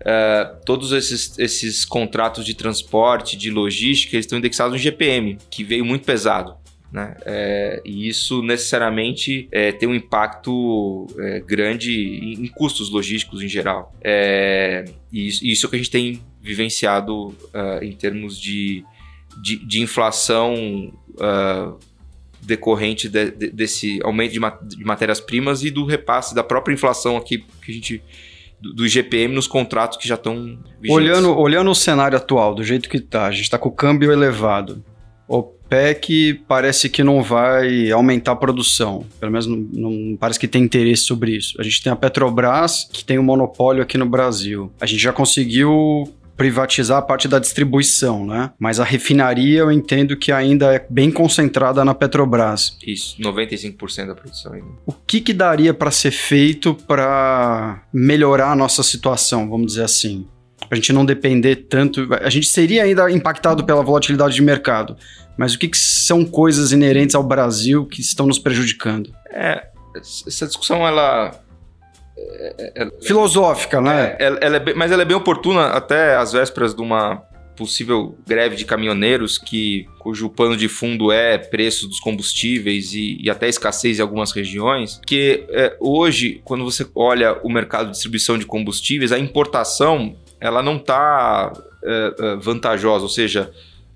Uh, 0.03 0.59
todos 0.67 0.91
esses, 0.91 1.39
esses 1.39 1.85
contratos 1.85 2.45
de 2.45 2.55
transporte, 2.55 3.37
de 3.37 3.53
logística, 3.53 4.17
eles 4.17 4.27
estão 4.27 4.37
indexados 4.37 4.73
no 4.73 4.79
GPM, 4.79 5.39
que 5.49 5.63
veio 5.63 5.85
muito 5.85 6.05
pesado. 6.05 6.57
Né? 6.93 7.17
É, 7.25 7.81
e 7.87 8.07
isso 8.07 8.43
necessariamente 8.43 9.49
é, 9.51 9.73
tem 9.73 9.89
um 9.89 9.95
impacto 9.95 11.07
é, 11.19 11.41
grande 11.41 11.91
em, 11.93 12.47
custos 12.49 12.91
logísticos 12.91 13.43
em 13.43 13.49
geral. 13.49 13.95
É, 14.03 14.85
e 15.11 15.27
isso, 15.27 15.45
isso 15.45 15.65
é 15.65 15.67
o 15.67 15.71
que 15.71 15.77
a 15.77 15.79
gente 15.79 15.91
tem 15.91 16.23
vivenciado 16.43 17.29
uh, 17.29 17.83
em 17.83 17.93
termos 17.93 18.39
de, 18.39 18.85
de, 19.41 19.65
de 19.65 19.81
inflação 19.81 20.93
uh, 21.13 21.79
decorrente 22.43 23.09
de, 23.09 23.31
de, 23.31 23.51
desse 23.51 24.01
aumento 24.03 24.33
de, 24.33 24.41
ma 24.41 24.51
de 24.51 24.85
matérias-primas 24.85 25.63
e 25.63 25.71
do 25.71 25.87
repasse 25.87 26.35
da 26.35 26.43
própria 26.43 26.75
inflação 26.75 27.17
aqui 27.17 27.39
que 27.65 27.71
a 27.71 27.75
gente 27.75 28.03
do 28.61 28.87
IGPM 28.87 29.35
nos 29.35 29.47
contratos 29.47 29.99
que 29.99 30.07
já 30.07 30.15
estão 30.15 30.59
vigentes. 30.81 30.91
Olhando, 30.91 31.37
olhando 31.37 31.71
o 31.71 31.75
cenário 31.75 32.17
atual, 32.17 32.55
do 32.55 32.63
jeito 32.63 32.89
que 32.89 32.97
está, 32.99 33.27
a 33.27 33.31
gente 33.31 33.43
está 33.43 33.59
com 33.59 33.69
o 33.69 33.73
câmbio 33.73 34.13
elevado. 34.13 34.85
OPEC 35.73 36.43
parece 36.47 36.91
que 36.91 37.03
não 37.03 37.23
vai 37.23 37.91
aumentar 37.91 38.33
a 38.33 38.37
produção. 38.37 39.07
Pelo 39.19 39.33
menos 39.33 39.47
não, 39.47 39.57
não, 39.57 40.17
parece 40.17 40.39
que 40.39 40.47
tem 40.47 40.63
interesse 40.63 41.05
sobre 41.05 41.35
isso. 41.37 41.59
A 41.59 41.63
gente 41.63 41.83
tem 41.83 41.91
a 41.91 41.97
Petrobras, 41.97 42.89
que 42.93 43.03
tem 43.05 43.19
um 43.19 43.23
monopólio 43.23 43.83
aqui 43.83 43.97
no 43.97 44.07
Brasil. 44.07 44.71
A 44.81 44.87
gente 44.87 45.03
já 45.03 45.13
conseguiu 45.13 46.13
privatizar 46.37 46.99
a 46.99 47.03
parte 47.03 47.29
da 47.29 47.39
distribuição, 47.39 48.27
né? 48.27 48.51
Mas 48.59 48.81
a 48.81 48.85
refinaria 48.85 49.61
eu 49.61 49.71
entendo 49.71 50.17
que 50.17 50.33
ainda 50.33 50.75
é 50.75 50.85
bem 50.91 51.11
concentrada 51.11 51.85
na 51.85 51.95
Petrobras. 51.95 52.77
Isso, 52.87 53.21
95% 53.21 54.07
da 54.07 54.15
produção 54.15 54.53
ainda. 54.53 54.67
O 54.85 54.93
que 54.93 55.21
que 55.21 55.33
daria 55.33 55.73
para 55.73 55.91
ser 55.91 56.11
feito 56.11 56.75
para 56.75 57.83
melhorar 57.93 58.51
a 58.51 58.57
nossa 58.57 58.83
situação, 58.83 59.49
vamos 59.49 59.69
dizer 59.69 59.85
assim? 59.85 60.27
Pra 60.69 60.77
gente 60.77 60.93
não 60.93 61.05
depender 61.05 61.57
tanto. 61.69 62.09
A 62.15 62.31
gente 62.31 62.47
seria 62.47 62.85
ainda 62.85 63.11
impactado 63.11 63.65
pela 63.65 63.83
volatilidade 63.83 64.35
de 64.35 64.43
mercado, 64.43 64.97
mas 65.37 65.55
o 65.55 65.59
que, 65.59 65.69
que 65.69 65.79
são 65.79 66.25
coisas 66.25 66.73
inerentes 66.73 67.15
ao 67.15 67.23
Brasil 67.23 67.87
que 67.87 68.01
estão 68.01 68.27
nos 68.27 68.39
prejudicando? 68.39 69.13
É, 69.31 69.67
essa 70.27 70.47
discussão 70.47 70.87
ela 70.87 71.33
é, 72.17 72.73
é, 72.77 72.91
filosófica, 73.03 73.81
né? 73.81 74.17
É, 74.19 74.25
ela, 74.25 74.39
ela 74.41 74.57
é 74.57 74.61
bem, 74.61 74.75
mas 74.75 74.93
ela 74.93 75.03
é 75.03 75.05
bem 75.05 75.17
oportuna 75.17 75.67
até 75.69 76.17
às 76.17 76.33
vésperas 76.33 76.75
de 76.75 76.83
uma 76.83 77.23
possível 77.57 78.17
greve 78.27 78.57
de 78.57 78.65
caminhoneiros, 78.65 79.39
que 79.39 79.87
cujo 79.99 80.29
pano 80.29 80.57
de 80.57 80.69
fundo 80.69 81.13
é 81.13 81.39
preço 81.39 81.87
dos 81.87 82.01
combustíveis 82.01 82.95
e, 82.95 83.19
e 83.21 83.31
até 83.31 83.49
escassez 83.49 83.99
em 83.99 84.03
algumas 84.03 84.33
regiões, 84.33 85.01
que 85.07 85.45
é, 85.51 85.77
hoje, 85.79 86.41
quando 86.45 86.65
você 86.65 86.87
olha 86.95 87.39
o 87.43 87.51
mercado 87.51 87.87
de 87.87 87.93
distribuição 87.93 88.39
de 88.39 88.47
combustíveis, 88.47 89.13
a 89.13 89.19
importação 89.19 90.17
ela 90.41 90.63
não 90.63 90.77
está 90.77 91.53
é, 91.85 92.15
é, 92.19 92.37
vantajosa, 92.37 93.05
ou 93.05 93.09
seja, 93.09 93.53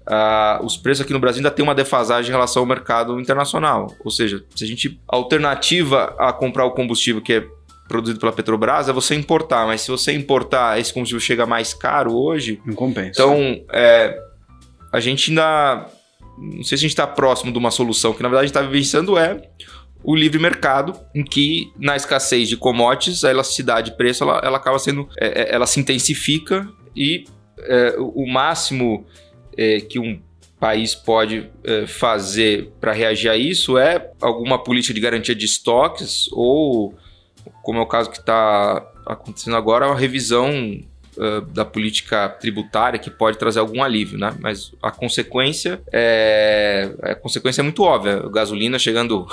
Uh, 0.08 0.64
os 0.64 0.76
preços 0.76 1.04
aqui 1.04 1.12
no 1.12 1.18
Brasil 1.18 1.40
ainda 1.40 1.50
tem 1.50 1.64
uma 1.64 1.74
defasagem 1.74 2.28
em 2.28 2.32
relação 2.32 2.62
ao 2.62 2.66
mercado 2.66 3.18
internacional. 3.18 3.88
Ou 4.04 4.10
seja, 4.10 4.44
se 4.54 4.64
a 4.64 4.66
gente. 4.66 5.00
A 5.10 5.16
alternativa 5.16 6.14
a 6.18 6.32
comprar 6.32 6.64
o 6.64 6.70
combustível 6.70 7.20
que 7.20 7.32
é 7.32 7.46
produzido 7.88 8.18
pela 8.18 8.32
Petrobras 8.32 8.88
é 8.88 8.92
você 8.92 9.14
importar, 9.14 9.66
mas 9.66 9.80
se 9.80 9.90
você 9.90 10.12
importar, 10.12 10.78
esse 10.78 10.92
combustível 10.92 11.20
chega 11.20 11.46
mais 11.46 11.74
caro 11.74 12.14
hoje. 12.14 12.60
Não 12.64 12.74
compensa. 12.74 13.10
Então, 13.10 13.64
é, 13.72 14.16
a 14.92 15.00
gente 15.00 15.30
ainda. 15.30 15.88
Não 16.38 16.62
sei 16.62 16.76
se 16.76 16.84
a 16.84 16.88
gente 16.88 16.90
está 16.90 17.06
próximo 17.06 17.50
de 17.50 17.58
uma 17.58 17.70
solução 17.70 18.12
que, 18.12 18.22
na 18.22 18.28
verdade, 18.28 18.50
está 18.50 18.60
vivenciando 18.60 19.16
é 19.18 19.40
o 20.04 20.14
livre 20.14 20.38
mercado, 20.38 20.92
em 21.14 21.24
que, 21.24 21.72
na 21.76 21.96
escassez 21.96 22.48
de 22.48 22.56
commodities, 22.56 23.24
a 23.24 23.30
elasticidade 23.30 23.90
de 23.90 23.96
preço 23.96 24.22
ela, 24.22 24.40
ela 24.44 24.56
acaba 24.58 24.78
sendo. 24.78 25.08
É, 25.18 25.42
é 25.42 25.54
ela 25.54 25.66
se 25.66 25.80
intensifica 25.80 26.68
e 26.94 27.24
é, 27.58 27.96
o 27.98 28.26
máximo 28.26 29.06
é, 29.56 29.80
que 29.80 29.98
um 29.98 30.20
país 30.58 30.94
pode 30.94 31.50
é, 31.64 31.86
fazer 31.86 32.72
para 32.80 32.92
reagir 32.92 33.30
a 33.30 33.36
isso 33.36 33.76
é 33.76 34.10
alguma 34.20 34.62
política 34.62 34.94
de 34.94 35.00
garantia 35.00 35.34
de 35.34 35.44
estoques 35.44 36.28
ou 36.32 36.94
como 37.62 37.78
é 37.78 37.82
o 37.82 37.86
caso 37.86 38.10
que 38.10 38.18
está 38.18 38.84
acontecendo 39.04 39.56
agora, 39.56 39.86
uma 39.86 39.98
revisão 39.98 40.50
uh, 41.16 41.40
da 41.52 41.64
política 41.64 42.28
tributária 42.28 42.98
que 42.98 43.10
pode 43.10 43.38
trazer 43.38 43.60
algum 43.60 43.82
alívio, 43.82 44.18
né? 44.18 44.34
Mas 44.40 44.72
a 44.82 44.90
consequência 44.90 45.80
é 45.92 46.94
a 47.02 47.14
consequência 47.14 47.62
é 47.62 47.64
muito 47.64 47.82
óbvia. 47.82 48.20
Gasolina 48.28 48.78
chegando 48.78 49.26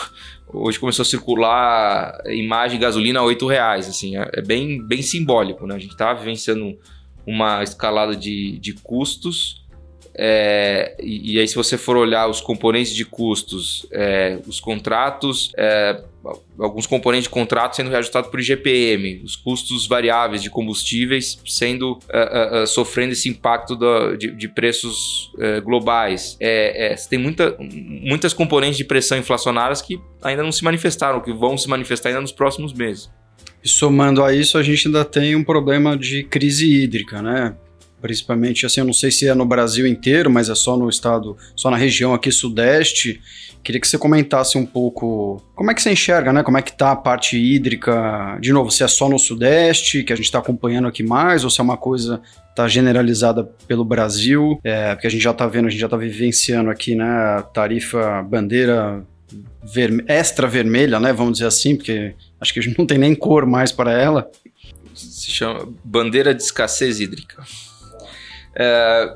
hoje 0.52 0.80
começou 0.80 1.04
a 1.04 1.06
circular 1.06 2.20
imagem 2.28 2.80
de 2.80 2.86
gasolina 2.86 3.20
a 3.20 3.24
oito 3.24 3.48
reais, 3.48 3.88
assim, 3.88 4.18
é, 4.18 4.30
é 4.34 4.42
bem 4.42 4.82
bem 4.86 5.02
simbólico, 5.02 5.66
né? 5.68 5.76
A 5.76 5.80
gente 5.80 5.92
está 5.92 6.14
vivenciando 6.14 6.78
uma 7.26 7.64
escalada 7.64 8.16
de, 8.16 8.60
de 8.60 8.74
custos 8.74 9.63
é, 10.16 10.96
e, 11.02 11.34
e, 11.34 11.40
aí, 11.40 11.48
se 11.48 11.56
você 11.56 11.78
for 11.78 11.98
olhar 11.98 12.28
os 12.28 12.40
componentes 12.40 12.94
de 12.94 13.04
custos, 13.04 13.88
é, 13.92 14.40
os 14.48 14.60
contratos, 14.60 15.52
é, 15.58 16.04
alguns 16.60 16.86
componentes 16.86 17.24
de 17.24 17.30
contrato 17.30 17.76
sendo 17.76 17.90
reajustados 17.90 18.30
por 18.30 18.40
IGPM, 18.40 19.22
os 19.24 19.36
custos 19.36 19.88
variáveis 19.88 20.44
de 20.44 20.52
combustíveis 20.52 21.40
sendo 21.48 21.98
é, 22.10 22.60
é, 22.60 22.64
é, 22.64 22.66
sofrendo 22.68 23.14
esse 23.14 23.28
impacto 23.28 23.76
da, 23.76 24.16
de, 24.16 24.32
de, 24.32 24.48
preços 24.48 25.32
globais. 25.64 26.38
você 26.96 27.10
tem 27.10 27.20
muita, 27.20 27.58
muitas 27.60 28.34
componentes 28.34 28.78
de 28.78 28.84
pressão 28.84 29.18
inflacionárias 29.18 29.82
que 29.82 30.00
ainda 30.22 30.44
não 30.44 30.52
se 30.52 30.64
manifestaram, 30.64 31.20
que 31.22 31.34
vão 31.34 31.58
se 31.58 31.68
manifestar 31.68 32.10
ainda 32.10 32.22
nos 32.22 32.32
próximos 32.32 32.72
meses. 32.72 33.10
E 33.64 33.68
somando 33.68 34.24
a 34.24 34.34
isso, 34.34 34.58
a 34.58 34.64
gente 34.64 34.88
ainda 34.88 35.04
tem 35.04 35.36
um 35.36 35.44
problema 35.44 35.98
de 35.98 36.24
crise 36.24 36.84
hídrica, 36.84 37.22
né? 37.22 37.56
Principalmente 38.04 38.66
assim, 38.66 38.82
eu 38.82 38.86
não 38.86 38.92
sei 38.92 39.10
se 39.10 39.30
é 39.30 39.34
no 39.34 39.46
Brasil 39.46 39.88
inteiro, 39.88 40.30
mas 40.30 40.50
é 40.50 40.56
só 40.56 40.76
no 40.76 40.90
estado, 40.90 41.38
só 41.56 41.72
na 41.72 41.78
região 41.78 42.14
aqui 42.14 42.30
sudeste. 42.34 43.22
Queria 43.64 43.80
que 43.80 43.88
você 43.88 43.98
comentasse 43.98 44.58
um 44.58 44.66
pouco 44.66 45.42
como 45.56 45.72
é 45.72 45.74
que 45.74 45.82
você 45.82 45.90
enxerga, 45.90 46.34
né? 46.34 46.44
Como 46.44 46.58
é 46.58 46.62
que 46.62 46.78
tá 46.78 46.92
a 46.92 46.98
parte 46.98 47.38
hídrica, 47.38 48.38
de 48.42 48.52
novo, 48.52 48.70
se 48.70 48.84
é 48.84 48.90
só 48.90 49.08
no 49.08 49.18
sudeste, 49.18 50.04
que 50.04 50.12
a 50.12 50.18
gente 50.18 50.26
está 50.26 50.40
acompanhando 50.40 50.86
aqui 50.86 51.02
mais, 51.02 51.46
ou 51.46 51.50
se 51.50 51.62
é 51.62 51.64
uma 51.64 51.78
coisa 51.78 52.22
tá 52.54 52.68
generalizada 52.68 53.46
pelo 53.66 53.86
Brasil, 53.86 54.60
é, 54.66 54.94
porque 54.94 55.08
a 55.08 55.10
gente 55.10 55.24
já 55.24 55.32
está 55.32 55.48
vendo, 55.48 55.68
a 55.68 55.70
gente 55.70 55.80
já 55.80 55.88
está 55.88 55.96
vivenciando 55.96 56.70
aqui, 56.70 56.94
né, 56.94 57.42
tarifa 57.54 58.22
bandeira 58.22 59.02
extra 60.08 60.46
vermelha, 60.46 61.00
né, 61.00 61.14
vamos 61.14 61.34
dizer 61.34 61.48
assim, 61.48 61.78
porque 61.78 62.14
acho 62.40 62.54
que 62.54 62.60
a 62.60 62.62
gente 62.62 62.78
não 62.78 62.86
tem 62.86 62.98
nem 62.98 63.16
cor 63.16 63.46
mais 63.46 63.72
para 63.72 63.94
ela. 63.94 64.30
Se 64.94 65.32
chama 65.32 65.68
bandeira 65.84 66.36
de 66.36 66.44
escassez 66.44 67.00
hídrica. 67.00 67.44
É, 68.56 69.16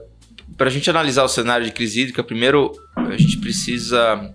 Para 0.58 0.68
a 0.68 0.70
gente 0.70 0.90
analisar 0.90 1.24
o 1.24 1.28
cenário 1.28 1.66
de 1.66 1.72
crise 1.72 2.02
hídrica, 2.02 2.24
primeiro 2.24 2.72
a 2.96 3.18
gente 3.18 3.38
precisa 3.40 4.34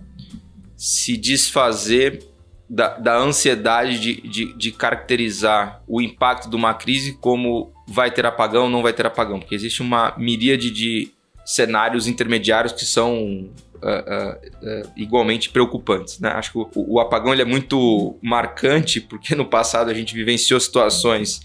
se 0.75 1.17
desfazer 1.17 2.23
da, 2.69 2.97
da 2.97 3.17
ansiedade 3.17 3.99
de, 3.99 4.21
de, 4.27 4.53
de, 4.57 4.71
caracterizar 4.71 5.81
o 5.87 6.01
impacto 6.01 6.49
de 6.49 6.55
uma 6.55 6.73
crise 6.73 7.17
como 7.19 7.71
vai 7.87 8.09
ter 8.09 8.25
apagão 8.25 8.63
ou 8.63 8.69
não 8.69 8.81
vai 8.81 8.93
ter 8.93 9.05
apagão, 9.05 9.39
porque 9.39 9.53
existe 9.53 9.81
uma 9.81 10.15
miríade 10.17 10.71
de 10.71 11.11
cenários 11.45 12.07
intermediários 12.07 12.73
que 12.73 12.85
são 12.85 13.49
uh, 13.75 13.87
uh, 13.87 14.85
uh, 14.87 14.91
igualmente 14.95 15.49
preocupantes. 15.49 16.19
Né? 16.19 16.29
Acho 16.29 16.51
que 16.51 16.57
o, 16.57 16.69
o 16.75 16.99
apagão 16.99 17.33
é 17.33 17.45
muito 17.45 18.17
marcante, 18.21 19.01
porque 19.01 19.35
no 19.35 19.45
passado 19.45 19.91
a 19.91 19.93
gente 19.93 20.15
vivenciou 20.15 20.59
situações 20.59 21.41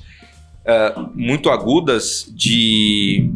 uh, 0.65 1.11
muito 1.15 1.51
agudas 1.51 2.31
de, 2.35 3.31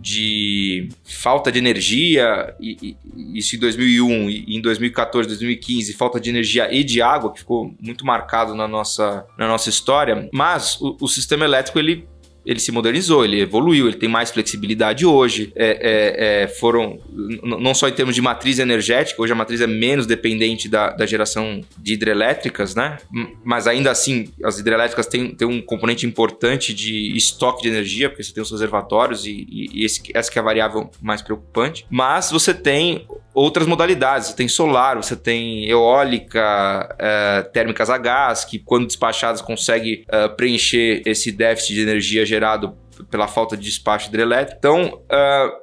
de 0.00 0.88
falta 1.04 1.50
de 1.50 1.58
energia, 1.58 2.54
e, 2.60 2.96
e, 3.14 3.38
isso 3.38 3.56
em 3.56 3.58
2001, 3.58 4.30
e 4.30 4.56
em 4.56 4.60
2014, 4.60 5.28
2015, 5.28 5.92
falta 5.94 6.20
de 6.20 6.30
energia 6.30 6.72
e 6.72 6.84
de 6.84 7.00
água, 7.00 7.32
que 7.32 7.40
ficou 7.40 7.74
muito 7.80 8.04
marcado 8.04 8.54
na 8.54 8.66
nossa, 8.68 9.26
na 9.38 9.48
nossa 9.48 9.68
história. 9.68 10.28
Mas 10.32 10.80
o, 10.80 10.96
o 11.00 11.08
sistema 11.08 11.44
elétrico 11.44 11.78
ele 11.78 12.06
ele 12.44 12.58
se 12.58 12.72
modernizou, 12.72 13.24
ele 13.24 13.40
evoluiu, 13.40 13.86
ele 13.86 13.96
tem 13.96 14.08
mais 14.08 14.30
flexibilidade 14.30 15.06
hoje. 15.06 15.52
É, 15.54 15.66
é, 15.66 16.42
é, 16.42 16.48
foram, 16.48 16.98
não 17.42 17.74
só 17.74 17.88
em 17.88 17.92
termos 17.92 18.14
de 18.14 18.20
matriz 18.20 18.58
energética, 18.58 19.20
hoje 19.22 19.32
a 19.32 19.36
matriz 19.36 19.60
é 19.60 19.66
menos 19.66 20.06
dependente 20.06 20.68
da, 20.68 20.90
da 20.90 21.06
geração 21.06 21.60
de 21.78 21.94
hidrelétricas, 21.94 22.74
né? 22.74 22.98
Mas 23.44 23.66
ainda 23.66 23.90
assim, 23.90 24.28
as 24.44 24.58
hidrelétricas 24.58 25.06
têm, 25.06 25.34
têm 25.34 25.46
um 25.46 25.60
componente 25.60 26.06
importante 26.06 26.74
de 26.74 27.16
estoque 27.16 27.62
de 27.62 27.68
energia, 27.68 28.08
porque 28.08 28.22
você 28.22 28.32
tem 28.32 28.42
os 28.42 28.50
reservatórios 28.50 29.24
e, 29.26 29.46
e, 29.48 29.82
e 29.82 29.84
esse, 29.84 30.02
essa 30.14 30.30
que 30.30 30.38
é 30.38 30.42
a 30.42 30.44
variável 30.44 30.90
mais 31.00 31.22
preocupante. 31.22 31.86
Mas 31.90 32.30
você 32.30 32.52
tem 32.52 33.06
outras 33.34 33.66
modalidades. 33.66 34.28
Você 34.28 34.36
tem 34.36 34.48
solar, 34.48 34.96
você 34.96 35.16
tem 35.16 35.68
eólica, 35.68 36.88
uh, 36.94 37.50
térmicas 37.52 37.90
a 37.90 37.98
gás, 37.98 38.44
que 38.44 38.58
quando 38.58 38.86
despachadas 38.86 39.40
consegue 39.40 40.04
uh, 40.08 40.34
preencher 40.36 41.02
esse 41.06 41.32
déficit 41.32 41.74
de 41.74 41.82
energia 41.82 42.24
gerado 42.24 42.76
pela 43.10 43.26
falta 43.26 43.56
de 43.56 43.64
despacho 43.64 44.08
hidrelétrico. 44.08 44.58
Então, 44.58 45.02
uh, 45.10 45.62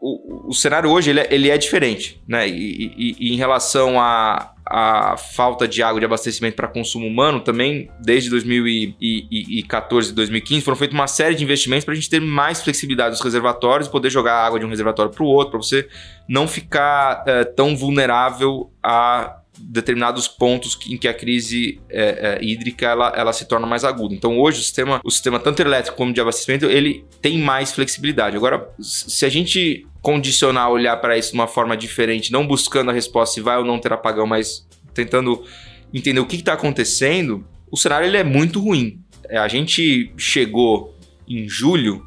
o, 0.00 0.48
o, 0.48 0.54
cenário 0.54 0.90
hoje 0.90 1.10
ele 1.10 1.20
é, 1.20 1.28
ele 1.30 1.50
é 1.50 1.58
diferente, 1.58 2.22
né? 2.26 2.48
E, 2.48 2.92
e, 2.96 3.16
e, 3.18 3.34
em 3.34 3.36
relação 3.36 4.00
a, 4.00 4.54
a 4.72 5.16
falta 5.16 5.66
de 5.66 5.82
água 5.82 5.98
de 5.98 6.06
abastecimento 6.06 6.54
para 6.54 6.68
consumo 6.68 7.04
humano, 7.04 7.40
também 7.40 7.90
desde 7.98 8.30
2014 8.30 10.12
e 10.12 10.14
2015 10.14 10.64
foram 10.64 10.76
feitos 10.76 10.94
uma 10.94 11.08
série 11.08 11.34
de 11.34 11.42
investimentos 11.42 11.84
para 11.84 11.90
a 11.90 11.96
gente 11.96 12.08
ter 12.08 12.20
mais 12.20 12.62
flexibilidade 12.62 13.10
dos 13.16 13.20
reservatórios, 13.20 13.88
poder 13.88 14.10
jogar 14.10 14.46
água 14.46 14.60
de 14.60 14.64
um 14.64 14.68
reservatório 14.68 15.10
para 15.10 15.24
o 15.24 15.26
outro, 15.26 15.50
para 15.50 15.58
você 15.58 15.88
não 16.28 16.46
ficar 16.46 17.24
é, 17.26 17.42
tão 17.42 17.76
vulnerável 17.76 18.70
a 18.80 19.39
determinados 19.60 20.26
pontos 20.26 20.78
em 20.88 20.96
que 20.96 21.06
a 21.06 21.14
crise 21.14 21.80
é, 21.88 22.38
é, 22.40 22.44
hídrica 22.44 22.86
ela, 22.86 23.12
ela 23.14 23.32
se 23.32 23.46
torna 23.46 23.66
mais 23.66 23.84
aguda. 23.84 24.14
Então 24.14 24.38
hoje 24.38 24.60
o 24.60 24.62
sistema, 24.62 25.00
o 25.04 25.10
sistema 25.10 25.38
tanto 25.38 25.60
elétrico 25.60 25.96
como 25.96 26.12
de 26.12 26.20
abastecimento 26.20 26.66
ele 26.66 27.04
tem 27.20 27.38
mais 27.38 27.72
flexibilidade. 27.72 28.36
Agora, 28.36 28.68
se 28.80 29.24
a 29.24 29.28
gente 29.28 29.86
condicionar 30.02 30.70
olhar 30.70 30.96
para 30.96 31.16
isso 31.18 31.30
de 31.30 31.34
uma 31.34 31.46
forma 31.46 31.76
diferente, 31.76 32.32
não 32.32 32.46
buscando 32.46 32.90
a 32.90 32.94
resposta 32.94 33.34
se 33.34 33.40
vai 33.40 33.58
ou 33.58 33.64
não 33.64 33.78
ter 33.78 33.92
apagão, 33.92 34.26
mas 34.26 34.66
tentando 34.94 35.44
entender 35.92 36.20
o 36.20 36.26
que 36.26 36.36
está 36.36 36.54
acontecendo, 36.54 37.46
o 37.70 37.76
cenário 37.76 38.06
ele 38.06 38.16
é 38.16 38.24
muito 38.24 38.60
ruim. 38.60 39.00
É, 39.28 39.38
a 39.38 39.48
gente 39.48 40.12
chegou 40.16 40.96
em 41.28 41.48
julho 41.48 42.02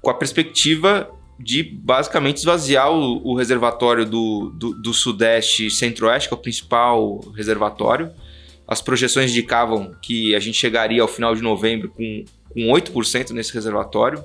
com 0.00 0.10
a 0.10 0.14
perspectiva 0.14 1.10
de 1.38 1.62
basicamente 1.62 2.38
esvaziar 2.38 2.90
o, 2.90 3.32
o 3.32 3.36
reservatório 3.36 4.06
do, 4.06 4.50
do, 4.54 4.74
do 4.74 4.94
Sudeste 4.94 5.70
Centro-Oeste, 5.70 6.28
que 6.28 6.34
é 6.34 6.36
o 6.36 6.40
principal 6.40 7.20
reservatório. 7.34 8.10
As 8.66 8.80
projeções 8.80 9.30
indicavam 9.30 9.94
que 10.00 10.34
a 10.34 10.40
gente 10.40 10.56
chegaria 10.56 11.02
ao 11.02 11.08
final 11.08 11.34
de 11.34 11.42
novembro 11.42 11.90
com, 11.90 12.24
com 12.52 12.60
8% 12.60 13.30
nesse 13.30 13.52
reservatório, 13.52 14.24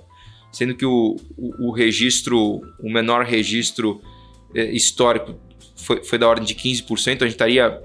sendo 0.51 0.75
que 0.75 0.85
o, 0.85 1.17
o, 1.37 1.67
o, 1.67 1.71
registro, 1.71 2.61
o 2.79 2.91
menor 2.91 3.25
registro 3.25 4.01
eh, 4.55 4.71
histórico 4.71 5.35
foi, 5.75 6.03
foi 6.03 6.17
da 6.17 6.27
ordem 6.27 6.45
de 6.45 6.55
15%, 6.55 7.21
a 7.21 7.25
gente 7.25 7.29
estaria 7.31 7.81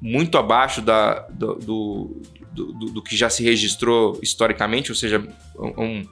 muito 0.00 0.38
abaixo 0.38 0.80
da, 0.80 1.20
do, 1.28 1.54
do, 1.56 2.22
do, 2.52 2.72
do 2.92 3.02
que 3.02 3.16
já 3.16 3.28
se 3.28 3.42
registrou 3.42 4.18
historicamente, 4.22 4.90
ou 4.90 4.96
seja, 4.96 5.22
um, 5.58 6.06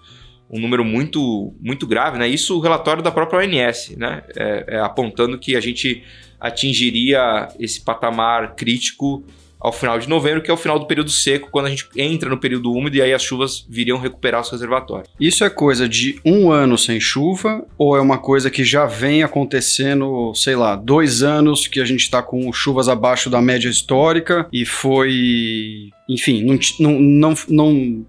um 0.50 0.60
número 0.60 0.84
muito, 0.84 1.54
muito 1.60 1.86
grave, 1.86 2.18
né? 2.18 2.28
Isso 2.28 2.56
o 2.56 2.60
relatório 2.60 3.02
da 3.02 3.10
própria 3.10 3.40
ONS, 3.40 3.96
né? 3.96 4.22
É, 4.36 4.64
é, 4.68 4.80
apontando 4.80 5.38
que 5.38 5.56
a 5.56 5.60
gente 5.60 6.02
atingiria 6.40 7.48
esse 7.58 7.80
patamar 7.80 8.54
crítico 8.54 9.24
ao 9.60 9.72
final 9.72 9.98
de 9.98 10.08
novembro, 10.08 10.40
que 10.40 10.50
é 10.50 10.54
o 10.54 10.56
final 10.56 10.78
do 10.78 10.86
período 10.86 11.10
seco, 11.10 11.50
quando 11.50 11.66
a 11.66 11.70
gente 11.70 11.88
entra 11.96 12.30
no 12.30 12.38
período 12.38 12.72
úmido 12.72 12.96
e 12.96 13.02
aí 13.02 13.12
as 13.12 13.22
chuvas 13.22 13.66
viriam 13.68 13.98
recuperar 13.98 14.40
os 14.40 14.50
reservatórios. 14.50 15.08
Isso 15.18 15.44
é 15.44 15.50
coisa 15.50 15.88
de 15.88 16.20
um 16.24 16.50
ano 16.50 16.78
sem 16.78 17.00
chuva 17.00 17.64
ou 17.76 17.96
é 17.96 18.00
uma 18.00 18.18
coisa 18.18 18.50
que 18.50 18.64
já 18.64 18.86
vem 18.86 19.22
acontecendo, 19.22 20.32
sei 20.34 20.54
lá, 20.54 20.76
dois 20.76 21.22
anos 21.22 21.66
que 21.66 21.80
a 21.80 21.84
gente 21.84 22.02
está 22.02 22.22
com 22.22 22.52
chuvas 22.52 22.88
abaixo 22.88 23.28
da 23.28 23.42
média 23.42 23.68
histórica 23.68 24.48
e 24.52 24.64
foi. 24.64 25.90
Enfim, 26.08 26.44
não, 26.44 26.58
não, 26.78 27.00
não, 27.00 27.34
não. 27.48 28.06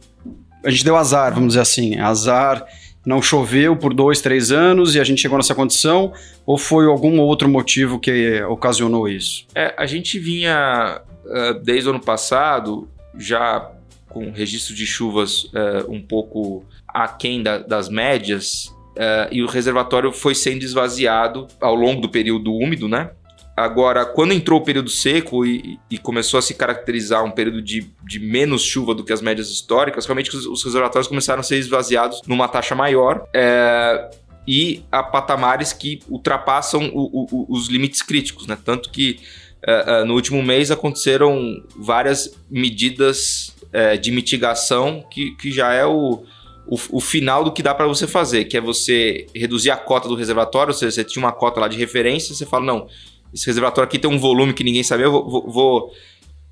A 0.64 0.70
gente 0.70 0.84
deu 0.84 0.96
azar, 0.96 1.34
vamos 1.34 1.50
dizer 1.50 1.62
assim. 1.62 2.00
Azar 2.00 2.66
não 3.06 3.22
choveu 3.22 3.76
por 3.76 3.94
dois, 3.94 4.22
três 4.22 4.52
anos 4.52 4.96
e 4.96 5.00
a 5.00 5.04
gente 5.04 5.22
chegou 5.22 5.38
nessa 5.38 5.56
condição? 5.56 6.14
Ou 6.46 6.58
foi 6.58 6.86
algum 6.86 7.20
outro 7.20 7.48
motivo 7.48 8.00
que 8.00 8.42
ocasionou 8.44 9.08
isso? 9.08 9.46
É, 9.56 9.74
a 9.78 9.86
gente 9.86 10.20
vinha 10.20 11.02
uh, 11.26 11.54
desde 11.64 11.88
o 11.88 11.92
ano 11.92 12.00
passado 12.00 12.88
já 13.18 13.72
com 14.08 14.32
registro 14.32 14.76
de 14.76 14.86
chuvas 14.86 15.46
uh, 15.46 15.90
um 15.90 16.02
pouco 16.02 16.66
aquém 16.88 17.42
da, 17.42 17.60
das 17.60 17.88
médias 17.88 18.66
uh, 18.98 19.32
e 19.32 19.44
o 19.44 19.48
reservatório 19.48 20.12
foi 20.12 20.36
sendo 20.36 20.64
esvaziado 20.64 21.48
ao 21.62 21.76
longo 21.76 22.02
do 22.02 22.10
período 22.10 22.54
úmido, 22.54 22.88
né? 22.88 23.12
Agora, 23.60 24.06
quando 24.06 24.32
entrou 24.32 24.62
o 24.62 24.64
período 24.64 24.90
seco 24.90 25.46
e, 25.46 25.78
e, 25.92 25.98
começou 25.98 26.38
a 26.38 26.42
se 26.42 26.54
caracterizar 26.54 27.26
um 27.26 27.32
período 27.32 27.62
de, 27.62 27.92
de 28.08 28.18
menos 28.18 28.64
chuva 28.64 28.96
do 28.96 29.04
que 29.04 29.12
as 29.12 29.22
médias 29.22 29.50
históricas, 29.50 30.06
realmente 30.06 30.34
os, 30.34 30.46
os 30.46 30.64
reservatórios 30.64 31.10
começaram 31.10 31.42
a 31.42 31.44
ser 31.44 31.58
esvaziados 31.58 32.22
numa 32.26 32.48
taxa 32.48 32.74
maior. 32.74 33.28
É, 33.36 34.10
e 34.48 34.82
a 34.90 35.04
patamares 35.04 35.74
que 35.74 36.00
ultrapassam 36.08 36.90
o, 36.94 37.28
o, 37.30 37.46
os 37.50 37.68
limites 37.68 38.02
críticos, 38.02 38.48
né? 38.48 38.58
Tanto 38.64 38.90
que 38.90 39.20
uh, 39.68 40.04
uh, 40.04 40.06
no 40.06 40.14
último 40.14 40.42
mês 40.42 40.72
aconteceram 40.72 41.62
várias 41.76 42.34
medidas 42.50 43.54
uh, 43.74 43.98
de 43.98 44.10
mitigação 44.10 45.04
que, 45.12 45.36
que 45.36 45.52
já 45.52 45.74
é 45.74 45.86
o, 45.86 46.24
o, 46.66 46.78
o 46.92 47.02
final 47.02 47.44
do 47.44 47.52
que 47.52 47.62
dá 47.62 47.76
para 47.76 47.88
você 47.88 48.08
fazer, 48.08 48.46
que 48.46 48.56
é 48.56 48.62
você 48.62 49.28
reduzir 49.36 49.70
a 49.70 49.76
cota 49.76 50.08
do 50.08 50.16
reservatório, 50.16 50.72
ou 50.72 50.78
seja, 50.78 50.92
você 50.92 51.04
tinha 51.04 51.26
uma 51.26 51.34
cota 51.34 51.60
lá 51.60 51.68
de 51.68 51.78
referência, 51.78 52.34
você 52.34 52.46
fala, 52.46 52.66
não, 52.66 52.88
esse 53.34 53.46
reservatório 53.48 53.88
aqui 53.88 54.00
tem 54.00 54.10
um 54.10 54.20
volume 54.20 54.54
que 54.54 54.64
ninguém 54.64 54.84
sabia, 54.84 55.06
eu 55.06 55.12
vou, 55.12 55.52
vou 55.52 55.92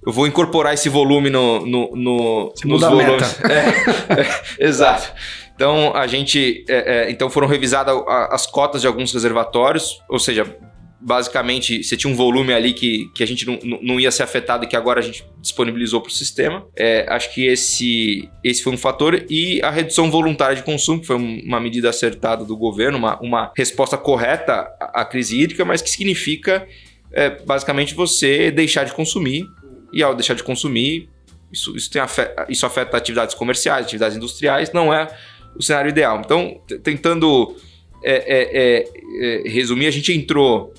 eu 0.05 0.13
vou 0.13 0.25
incorporar 0.27 0.73
esse 0.73 0.87
volume 0.87 1.29
no, 1.29 1.65
no, 1.65 1.95
no 1.95 2.53
nos 2.63 2.81
volumes. 2.81 3.39
É, 3.49 4.21
é, 4.21 4.67
exato. 4.67 5.11
Então 5.53 5.93
a 5.95 6.05
gente, 6.07 6.63
é, 6.69 7.07
é, 7.07 7.11
então 7.11 7.29
foram 7.29 7.47
revisadas 7.47 7.95
as 8.29 8.45
cotas 8.45 8.81
de 8.81 8.87
alguns 8.87 9.11
reservatórios, 9.11 10.01
ou 10.07 10.19
seja, 10.19 10.55
basicamente 10.99 11.83
você 11.83 11.95
tinha 11.95 12.11
um 12.11 12.15
volume 12.15 12.51
ali 12.53 12.73
que, 12.73 13.09
que 13.13 13.21
a 13.21 13.27
gente 13.27 13.45
não, 13.45 13.59
não 13.81 13.99
ia 13.99 14.11
ser 14.11 14.23
afetado 14.23 14.65
e 14.65 14.67
que 14.67 14.75
agora 14.75 14.99
a 14.99 15.03
gente 15.03 15.23
disponibilizou 15.39 16.01
para 16.01 16.09
o 16.09 16.13
sistema. 16.13 16.65
É, 16.75 17.05
acho 17.09 17.33
que 17.33 17.45
esse, 17.45 18.29
esse 18.43 18.63
foi 18.63 18.73
um 18.73 18.77
fator. 18.77 19.25
E 19.29 19.61
a 19.61 19.69
redução 19.69 20.09
voluntária 20.09 20.55
de 20.55 20.63
consumo, 20.63 20.99
que 20.99 21.07
foi 21.07 21.15
uma 21.15 21.59
medida 21.59 21.89
acertada 21.89 22.43
do 22.43 22.57
governo, 22.57 22.97
uma, 22.97 23.19
uma 23.19 23.51
resposta 23.55 23.97
correta 23.97 24.67
à 24.79 25.05
crise 25.05 25.39
hídrica, 25.39 25.63
mas 25.63 25.81
que 25.81 25.89
significa 25.89 26.67
é, 27.11 27.29
basicamente 27.29 27.93
você 27.93 28.49
deixar 28.51 28.83
de 28.83 28.93
consumir. 28.93 29.45
E 29.93 30.03
ao 30.03 30.13
deixar 30.13 30.33
de 30.33 30.43
consumir, 30.43 31.09
isso, 31.51 31.75
isso, 31.75 31.89
tem 31.89 32.01
afeta, 32.01 32.45
isso 32.49 32.65
afeta 32.65 32.97
atividades 32.97 33.33
comerciais, 33.33 33.85
atividades 33.85 34.17
industriais, 34.17 34.73
não 34.73 34.93
é 34.93 35.07
o 35.55 35.61
cenário 35.61 35.89
ideal. 35.89 36.21
Então, 36.25 36.59
tentando 36.83 37.55
é, 38.03 38.15
é, 38.15 38.83
é, 38.83 39.45
é 39.45 39.49
resumir, 39.49 39.87
a 39.87 39.91
gente 39.91 40.11
entrou 40.11 40.73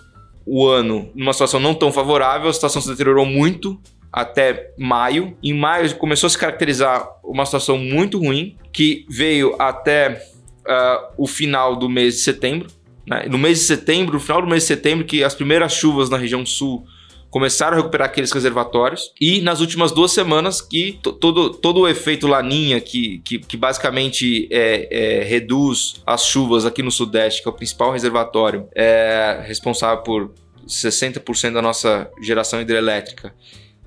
o 0.49 0.67
ano 0.67 1.11
numa 1.15 1.33
situação 1.33 1.61
não 1.61 1.75
tão 1.75 1.93
favorável, 1.93 2.49
a 2.49 2.53
situação 2.53 2.81
se 2.81 2.89
deteriorou 2.89 3.27
muito 3.27 3.79
até 4.13 4.73
maio. 4.79 5.37
Em 5.43 5.53
maio 5.53 5.95
começou 5.97 6.27
a 6.27 6.31
se 6.31 6.39
caracterizar 6.39 7.07
uma 7.23 7.45
situação 7.45 7.77
muito 7.77 8.19
ruim, 8.19 8.57
que 8.73 9.05
veio 9.09 9.55
até 9.59 10.23
uh, 10.67 11.13
o 11.17 11.27
final 11.27 11.77
do 11.77 11.89
mês 11.89 12.15
de 12.15 12.21
setembro. 12.21 12.69
Né? 13.07 13.27
No 13.31 13.37
mês 13.37 13.59
de 13.59 13.65
setembro, 13.65 14.15
no 14.15 14.21
final 14.21 14.41
do 14.41 14.49
mês 14.49 14.63
de 14.63 14.69
setembro, 14.69 15.05
que 15.05 15.23
as 15.23 15.35
primeiras 15.35 15.73
chuvas 15.75 16.09
na 16.09 16.17
região 16.17 16.45
sul 16.47 16.85
começaram 17.31 17.75
a 17.75 17.77
recuperar 17.77 18.09
aqueles 18.09 18.33
reservatórios 18.33 19.13
e 19.21 19.41
nas 19.41 19.61
últimas 19.61 19.93
duas 19.93 20.13
semanas 20.13 20.61
que 20.61 20.99
todo, 21.03 21.51
todo 21.51 21.81
o 21.81 21.89
efeito 21.89 22.27
laninha 22.27 22.81
que, 22.81 23.19
que, 23.19 23.39
que 23.39 23.57
basicamente 23.57 24.49
é, 24.51 24.89
é, 24.91 25.25
reduz 25.25 26.03
as 26.07 26.25
chuvas 26.25 26.65
aqui 26.65 26.83
no 26.83 26.91
sudeste, 26.91 27.43
que 27.43 27.49
é 27.49 27.51
o 27.51 27.55
principal 27.55 27.93
reservatório, 27.93 28.67
é 28.75 29.43
responsável 29.47 30.03
por 30.03 30.33
60% 30.67 31.53
da 31.53 31.63
nossa 31.63 32.11
geração 32.23 32.61
hidrelétrica. 32.61 33.35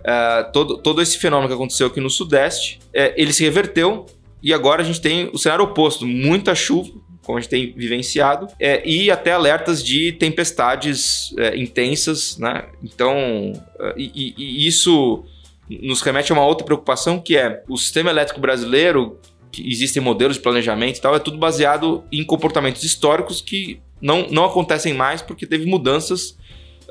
É, 0.03 0.43
todo, 0.53 0.77
todo 0.77 1.01
esse 1.01 1.17
fenômeno 1.17 1.47
que 1.47 1.53
aconteceu 1.53 1.87
aqui 1.87 1.99
no 1.99 2.09
sudeste, 2.09 2.79
é, 2.93 3.13
ele 3.19 3.33
se 3.33 3.43
reverteu 3.43 4.05
e 4.41 4.53
agora 4.53 4.81
a 4.81 4.85
gente 4.85 5.01
tem 5.01 5.29
o 5.33 5.37
cenário 5.37 5.65
oposto, 5.65 6.05
muita 6.05 6.55
chuva, 6.55 6.91
como 7.23 7.37
a 7.37 7.41
gente 7.41 7.49
tem 7.49 7.73
vivenciado, 7.73 8.47
é, 8.59 8.87
e 8.87 9.11
até 9.11 9.31
alertas 9.31 9.83
de 9.83 10.11
tempestades 10.13 11.33
é, 11.37 11.55
intensas, 11.57 12.37
né? 12.37 12.65
Então, 12.83 13.53
é, 13.79 13.93
e, 13.95 14.33
e, 14.37 14.67
isso 14.67 15.23
nos 15.69 16.01
remete 16.01 16.31
a 16.31 16.35
uma 16.35 16.45
outra 16.45 16.65
preocupação 16.65 17.19
que 17.19 17.37
é 17.37 17.63
o 17.69 17.77
sistema 17.77 18.09
elétrico 18.09 18.41
brasileiro, 18.41 19.19
que 19.51 19.69
existem 19.69 20.01
modelos 20.01 20.37
de 20.37 20.41
planejamento 20.41 20.97
e 20.97 21.01
tal, 21.01 21.15
é 21.15 21.19
tudo 21.19 21.37
baseado 21.37 22.03
em 22.11 22.23
comportamentos 22.23 22.83
históricos 22.83 23.41
que 23.41 23.79
não, 24.01 24.27
não 24.29 24.45
acontecem 24.45 24.93
mais 24.93 25.21
porque 25.21 25.45
teve 25.45 25.65
mudanças 25.65 26.39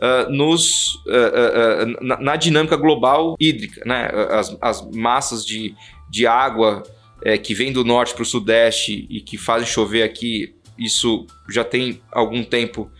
Uh, 0.02 0.32
nos, 0.32 0.94
uh, 1.08 1.82
uh, 1.84 2.02
na, 2.02 2.18
na, 2.18 2.36
dinâmica 2.36 2.74
global 2.74 3.36
hídrica. 3.38 3.82
Né? 3.84 4.08
As, 4.30 4.56
as 4.58 4.90
massas 4.92 5.44
de, 5.44 5.74
de 6.08 6.26
água 6.26 6.82
é, 7.24 7.36
que 7.38 7.54
vem 7.54 7.72
do 7.72 7.84
norte 7.84 8.14
para 8.14 8.22
o 8.22 8.26
sudeste 8.26 9.06
e 9.10 9.20
que 9.20 9.36
fazem 9.36 9.66
chover 9.66 10.02
aqui, 10.02 10.54
isso 10.78 11.26
já 11.48 11.64
tem 11.64 12.00
algum 12.10 12.42
tempo, 12.42 12.90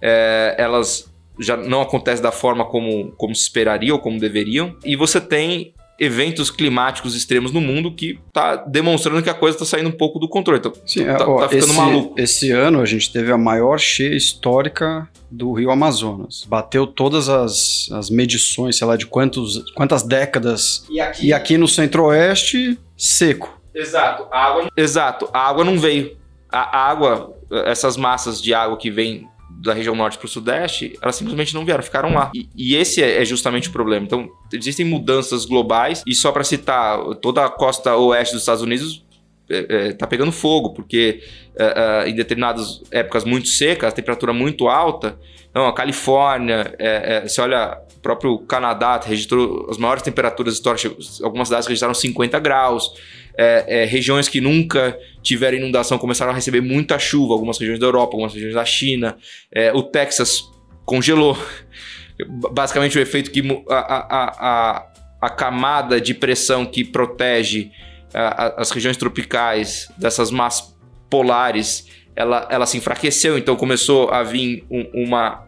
é, 0.00 0.54
elas 0.58 1.10
já 1.38 1.56
não 1.56 1.80
acontecem 1.80 2.22
da 2.22 2.32
forma 2.32 2.64
como, 2.64 3.12
como 3.12 3.34
se 3.34 3.42
esperaria 3.42 3.92
ou 3.92 3.98
como 3.98 4.18
deveriam. 4.18 4.76
E 4.84 4.94
você 4.94 5.20
tem 5.20 5.72
eventos 6.00 6.50
climáticos 6.50 7.14
extremos 7.14 7.52
no 7.52 7.60
mundo 7.60 7.92
que 7.92 8.18
está 8.28 8.56
demonstrando 8.56 9.22
que 9.22 9.28
a 9.28 9.34
coisa 9.34 9.54
está 9.56 9.66
saindo 9.66 9.90
um 9.90 9.96
pouco 9.96 10.18
do 10.18 10.26
controle. 10.26 10.58
Então, 10.58 10.72
Sim, 10.86 11.04
tá, 11.04 11.28
ó, 11.28 11.40
tá 11.40 11.48
ficando 11.50 11.70
esse, 11.70 11.76
maluco. 11.76 12.20
Esse 12.20 12.50
ano 12.50 12.80
a 12.80 12.86
gente 12.86 13.12
teve 13.12 13.30
a 13.30 13.36
maior 13.36 13.78
cheia 13.78 14.16
histórica 14.16 15.06
do 15.30 15.52
Rio 15.52 15.70
Amazonas. 15.70 16.46
Bateu 16.48 16.86
todas 16.86 17.28
as, 17.28 17.90
as 17.92 18.08
medições, 18.08 18.78
sei 18.78 18.86
lá, 18.86 18.96
de 18.96 19.06
quantos, 19.06 19.62
quantas 19.74 20.02
décadas. 20.02 20.86
E 20.90 20.98
aqui, 20.98 21.26
e 21.26 21.32
aqui 21.34 21.58
no 21.58 21.68
centro-oeste, 21.68 22.78
seco. 22.96 23.59
Exato. 23.74 24.26
A 24.30 24.44
água, 24.44 24.70
exato. 24.76 25.28
A 25.32 25.48
água 25.48 25.64
não 25.64 25.78
veio. 25.78 26.16
A 26.50 26.88
água, 26.88 27.36
essas 27.66 27.96
massas 27.96 28.42
de 28.42 28.52
água 28.52 28.76
que 28.76 28.90
vêm 28.90 29.28
da 29.62 29.74
região 29.74 29.94
norte 29.94 30.16
para 30.16 30.26
o 30.26 30.28
sudeste, 30.28 30.98
elas 31.02 31.16
simplesmente 31.16 31.54
não 31.54 31.64
vieram, 31.64 31.82
ficaram 31.82 32.14
lá. 32.14 32.30
E, 32.34 32.48
e, 32.56 32.76
esse 32.76 33.02
é, 33.02 33.20
é 33.20 33.24
justamente 33.24 33.68
o 33.68 33.72
problema. 33.72 34.06
Então, 34.06 34.28
existem 34.52 34.86
mudanças 34.86 35.44
globais, 35.44 36.02
e 36.06 36.14
só 36.14 36.32
para 36.32 36.44
citar, 36.44 36.98
toda 37.16 37.44
a 37.44 37.50
costa 37.50 37.94
oeste 37.96 38.34
dos 38.34 38.42
Estados 38.42 38.62
Unidos 38.62 39.04
é, 39.50 39.88
é, 39.88 39.92
tá 39.92 40.06
pegando 40.06 40.32
fogo, 40.32 40.72
porque 40.72 41.22
é, 41.58 42.04
é, 42.06 42.08
em 42.08 42.14
determinadas 42.14 42.82
épocas 42.90 43.24
muito 43.24 43.48
secas, 43.48 43.88
a 43.88 43.92
temperatura 43.92 44.32
muito 44.32 44.68
alta. 44.68 45.18
Então, 45.50 45.66
a 45.66 45.74
Califórnia, 45.74 46.74
é, 46.78 47.16
é, 47.16 47.28
você 47.28 47.40
olha, 47.40 47.78
o 47.96 48.00
próprio 48.00 48.38
Canadá 48.38 49.00
registrou 49.04 49.66
as 49.68 49.76
maiores 49.76 50.02
temperaturas 50.02 50.54
históricas, 50.54 51.20
algumas 51.22 51.48
cidades 51.48 51.66
registraram 51.66 51.94
50 51.94 52.38
graus. 52.38 52.94
É, 53.36 53.82
é, 53.82 53.84
regiões 53.84 54.28
que 54.28 54.40
nunca 54.40 54.98
tiveram 55.22 55.58
inundação 55.58 55.98
começaram 55.98 56.32
a 56.32 56.34
receber 56.34 56.60
muita 56.60 56.98
chuva, 56.98 57.34
algumas 57.34 57.58
regiões 57.58 57.78
da 57.78 57.86
Europa, 57.86 58.14
algumas 58.14 58.34
regiões 58.34 58.54
da 58.54 58.64
China. 58.64 59.16
É, 59.52 59.72
o 59.72 59.82
Texas 59.82 60.42
congelou. 60.84 61.36
Basicamente, 62.52 62.98
o 62.98 63.00
efeito 63.00 63.30
que 63.30 63.42
a, 63.68 63.74
a, 63.74 64.24
a, 64.38 64.92
a 65.22 65.30
camada 65.30 66.00
de 66.00 66.12
pressão 66.12 66.66
que 66.66 66.84
protege 66.84 67.70
as 68.12 68.70
regiões 68.72 68.96
tropicais 68.96 69.88
dessas 69.96 70.32
massas 70.32 70.76
polares 71.08 71.86
ela, 72.14 72.46
ela 72.50 72.66
se 72.66 72.76
enfraqueceu, 72.76 73.38
então 73.38 73.56
começou 73.56 74.10
a 74.10 74.22
vir 74.22 74.64
um, 74.70 75.04
uma, 75.04 75.46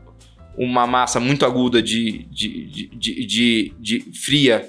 uma 0.56 0.86
massa 0.86 1.20
muito 1.20 1.44
aguda 1.44 1.82
de, 1.82 2.26
de, 2.30 2.66
de, 2.66 2.86
de, 2.88 3.26
de, 3.26 3.74
de 3.78 4.00
fria 4.12 4.66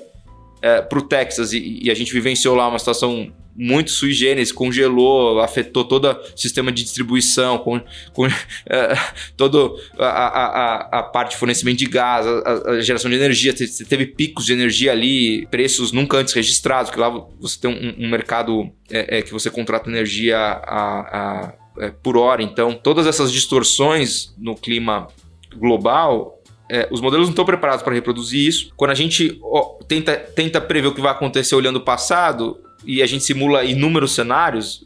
é, 0.64 0.82
para 0.82 0.98
o 0.98 1.02
Texas 1.02 1.52
e, 1.52 1.82
e, 1.84 1.92
a 1.92 1.94
gente 1.94 2.14
vivenciou 2.14 2.56
lá 2.56 2.70
uma 2.70 2.80
situação 2.80 3.30
muito 3.54 3.92
sui 3.92 4.14
generis, 4.14 4.50
congelou, 4.50 5.42
afetou 5.42 5.84
todo 5.84 6.10
o 6.10 6.38
sistema 6.40 6.72
de 6.72 6.84
distribuição, 6.84 7.58
com, 7.58 7.82
com 8.14 8.26
é, 8.66 8.98
toda 9.36 9.76
a, 10.00 11.00
a, 11.00 11.04
parte 11.04 11.32
de 11.32 11.38
fornecimento 11.38 11.80
de 11.80 11.86
gás, 11.86 12.26
a, 12.26 12.72
a, 12.72 12.82
geração 12.82 13.12
de 13.12 13.18
energia, 13.18 13.56
você 13.56 13.84
teve 13.84 14.06
picos 14.06 14.46
de 14.46 14.54
energia 14.54 14.94
ali, 14.94 15.46
preços 15.48 15.92
nunca 15.92 16.18
antes 16.18 16.34
registrados, 16.34 16.90
que 16.90 16.98
lá 16.98 17.10
você 17.38 17.60
tem 17.60 17.70
um, 17.70 18.06
um 18.06 18.10
mercado 18.10 18.72
é, 18.90 19.18
é, 19.18 19.22
que 19.22 19.34
você 19.34 19.52
contrata 19.52 19.90
energia 19.90 20.38
a, 20.40 21.54
é, 21.78 21.92
por 21.92 22.16
hora, 22.16 22.42
então 22.42 22.74
todas 22.74 23.06
essas 23.06 23.34
distorções 23.34 24.34
no 24.38 24.56
clima 24.56 25.10
global 25.58 26.42
é, 26.70 26.88
os 26.92 27.02
modelos 27.02 27.28
não 27.28 27.32
estão 27.32 27.46
preparados 27.46 27.84
para 27.84 27.94
reproduzir 27.94 28.48
isso. 28.48 28.72
Quando 28.76 28.92
a 28.92 28.96
gente 28.96 29.38
ó, 29.44 29.78
tenta, 29.88 30.16
tenta 30.16 30.62
prever 30.62 30.88
o 30.88 30.94
que 30.94 31.02
vai 31.02 31.12
acontecer 31.12 31.56
olhando 31.56 31.78
o 31.78 31.82
passado 31.82 32.60
e 32.86 33.02
a 33.02 33.06
gente 33.06 33.24
simula 33.24 33.64
inúmeros 33.64 34.16
cenários, 34.16 34.84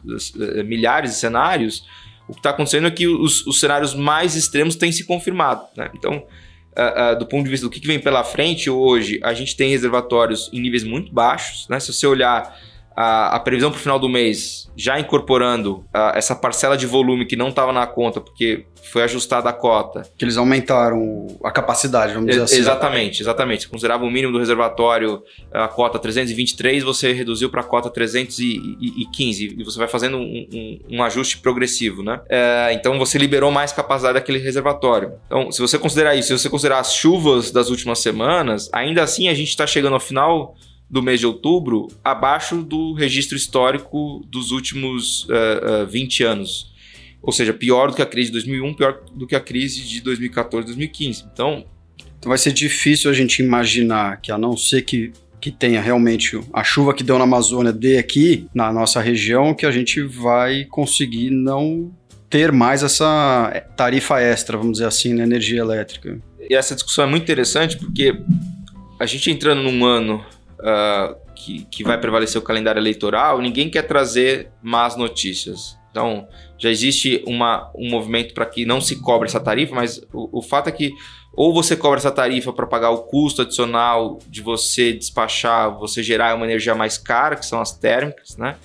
é, 0.58 0.64
milhares 0.64 1.12
de 1.12 1.18
cenários, 1.18 1.84
o 2.28 2.34
que 2.34 2.40
está 2.40 2.50
acontecendo 2.50 2.88
é 2.88 2.92
que 2.92 3.08
os, 3.08 3.46
os, 3.46 3.60
cenários 3.60 3.94
mais 3.94 4.36
extremos 4.36 4.76
têm 4.76 4.92
se 4.92 5.06
confirmado. 5.06 5.64
Né? 5.76 5.90
Então, 5.96 6.18
uh, 6.18 7.14
uh, 7.14 7.20
do 7.20 7.26
ponto 7.26 7.46
de 7.46 7.50
vista 7.50 7.66
do 7.66 7.70
que, 7.70 7.86
vem 7.86 8.00
pela 8.00 8.24
frente 8.24 8.70
hoje, 8.70 9.20
a 9.24 9.34
gente 9.34 9.56
tem 9.56 9.70
reservatórios 9.70 10.50
em 10.52 10.60
níveis 10.60 10.84
muito 10.84 11.12
baixos. 11.14 11.68
Né? 11.70 11.80
Se 11.80 11.94
você 11.94 12.06
olhar 12.06 12.54
a, 12.98 13.36
a 13.36 13.40
previsão 13.40 13.70
para 13.70 13.78
o 13.78 13.80
final 13.80 14.00
do 14.00 14.10
mês, 14.10 14.72
já 14.76 15.00
incorporando 15.00 15.86
a, 15.94 16.14
essa 16.16 16.36
parcela 16.36 16.76
de 16.76 16.88
volume 16.88 17.28
que 17.28 17.36
não 17.36 17.50
estava 17.50 17.72
na 17.72 17.86
conta, 17.86 18.20
porque 18.20 18.66
foi 18.92 19.04
ajustada 19.04 19.48
a 19.50 19.54
cota. 19.54 20.02
Que 20.18 20.26
eles 20.26 20.36
aumentaram 20.36 21.28
a 21.44 21.52
capacidade, 21.52 22.14
vamos 22.14 22.30
dizer 22.30 22.42
assim. 22.42 22.58
Exatamente, 22.58 23.22
exatamente. 23.22 23.64
Você 23.64 23.70
considerava 23.70 24.04
o 24.04 24.10
mínimo 24.10 24.34
do 24.34 24.40
reservatório 24.40 25.22
a 25.54 25.68
cota 25.68 26.00
323, 26.00 26.84
você 26.84 27.14
reduziu 27.14 27.52
para 27.52 27.62
a 27.62 27.64
cota 27.64 27.90
315 27.90 29.56
e 29.60 29.64
você 29.64 29.78
vai 29.78 29.88
fazendo 29.88 30.18
um, 30.18 30.48
um, 30.52 30.80
um 30.98 31.04
ajuste 31.04 31.38
progressivo, 31.38 32.02
né? 32.02 32.20
É, 32.28 32.74
então 32.74 32.98
você 32.98 33.20
liberou 33.20 33.52
mais 33.52 33.72
capacidade 33.72 34.16
daquele 34.16 34.40
reservatório. 34.40 35.14
Então, 35.28 35.52
se 35.52 35.62
você 35.62 35.78
considerar 35.78 36.16
isso, 36.16 36.30
se 36.30 36.44
você 36.44 36.50
considerar 36.50 36.80
as 36.80 36.94
chuvas 36.94 37.52
das 37.52 37.70
últimas 37.70 38.00
semanas, 38.00 38.70
ainda 38.74 39.04
assim 39.04 39.28
a 39.28 39.34
gente 39.36 39.50
está 39.50 39.68
chegando 39.68 39.94
ao 39.94 40.00
final 40.00 40.56
do 40.90 41.02
mês 41.02 41.20
de 41.20 41.26
outubro 41.26 41.88
abaixo 42.04 42.62
do 42.62 42.94
registro 42.94 43.36
histórico 43.36 44.26
dos 44.28 44.52
últimos 44.52 45.26
uh, 45.26 45.84
uh, 45.84 45.88
20 45.88 46.24
anos. 46.24 46.74
Ou 47.22 47.32
seja, 47.34 47.54
pior 47.54 47.90
do 47.90 47.96
que 47.96 48.02
a 48.02 48.06
crise 48.06 48.28
de 48.28 48.34
2001, 48.34 48.74
pior 48.74 49.04
do 49.14 49.28
que 49.28 49.36
a 49.36 49.40
crise 49.40 49.84
de 49.84 50.02
2014, 50.02 50.68
2015. 50.68 51.26
Então, 51.32 51.66
então 52.18 52.30
vai 52.30 52.38
ser 52.38 52.54
difícil 52.54 53.12
a 53.12 53.14
gente 53.14 53.42
imaginar 53.42 54.22
que 54.22 54.32
a 54.32 54.38
não 54.38 54.56
ser 54.56 54.84
que 54.84 55.12
que 55.40 55.52
tenha 55.52 55.80
realmente 55.80 56.40
a 56.52 56.64
chuva 56.64 56.96
que 56.96 57.04
deu 57.04 57.18
na 57.20 57.24
Amazônia 57.24 57.72
dê 57.72 58.00
aqui 58.00 58.48
na 58.56 58.74
nossa 58.74 59.00
região 59.00 59.54
que 59.54 59.68
a 59.68 59.72
gente 59.72 60.02
vai 60.02 60.66
conseguir 60.66 61.30
não 61.30 61.92
ter 62.30 62.52
mais 62.52 62.84
essa 62.84 63.64
tarifa 63.76 64.20
extra, 64.20 64.58
vamos 64.58 64.74
dizer 64.74 64.86
assim, 64.86 65.14
na 65.14 65.24
energia 65.24 65.60
elétrica. 65.60 66.20
E 66.50 66.56
essa 66.56 66.74
discussão 66.74 67.06
é 67.06 67.08
muito 67.08 67.24
interessante 67.24 67.78
porque 67.78 68.20
a 69.00 69.06
gente 69.06 69.30
entrando 69.30 69.62
num 69.62 69.86
ano 69.86 70.26
uh, 70.60 71.16
que, 71.36 71.66
que 71.66 71.84
vai 71.84 72.00
prevalecer 72.00 72.42
o 72.42 72.44
calendário 72.44 72.80
eleitoral, 72.80 73.40
ninguém 73.40 73.70
quer 73.70 73.84
trazer 73.84 74.52
más 74.62 74.96
notícias. 74.96 75.78
Então, 75.92 76.28
já 76.58 76.70
existe 76.70 77.24
uma, 77.26 77.72
um 77.76 77.90
movimento 77.90 78.34
para 78.34 78.46
que 78.46 78.66
não 78.66 78.80
se 78.80 79.02
cobre 79.02 79.28
essa 79.28 79.40
tarifa, 79.40 79.74
mas 79.74 80.00
o, 80.14 80.40
o 80.40 80.42
fato 80.42 80.68
é 80.68 80.72
que 80.72 80.94
ou 81.34 81.54
você 81.54 81.76
cobra 81.76 82.00
essa 82.00 82.12
tarifa 82.12 82.52
para 82.52 82.66
pagar 82.66 82.90
o 82.90 83.04
custo 83.04 83.44
adicional 83.44 84.18
de 84.28 84.42
você 84.42 84.92
despachar, 84.92 85.78
você 85.78 86.02
gerar 86.02 86.36
uma 86.36 86.46
energia 86.48 86.74
mais 86.74 86.98
cara, 86.98 87.36
que 87.36 87.46
são 87.46 87.62
as 87.62 87.78
térmicas, 87.78 88.36
né? 88.38 88.56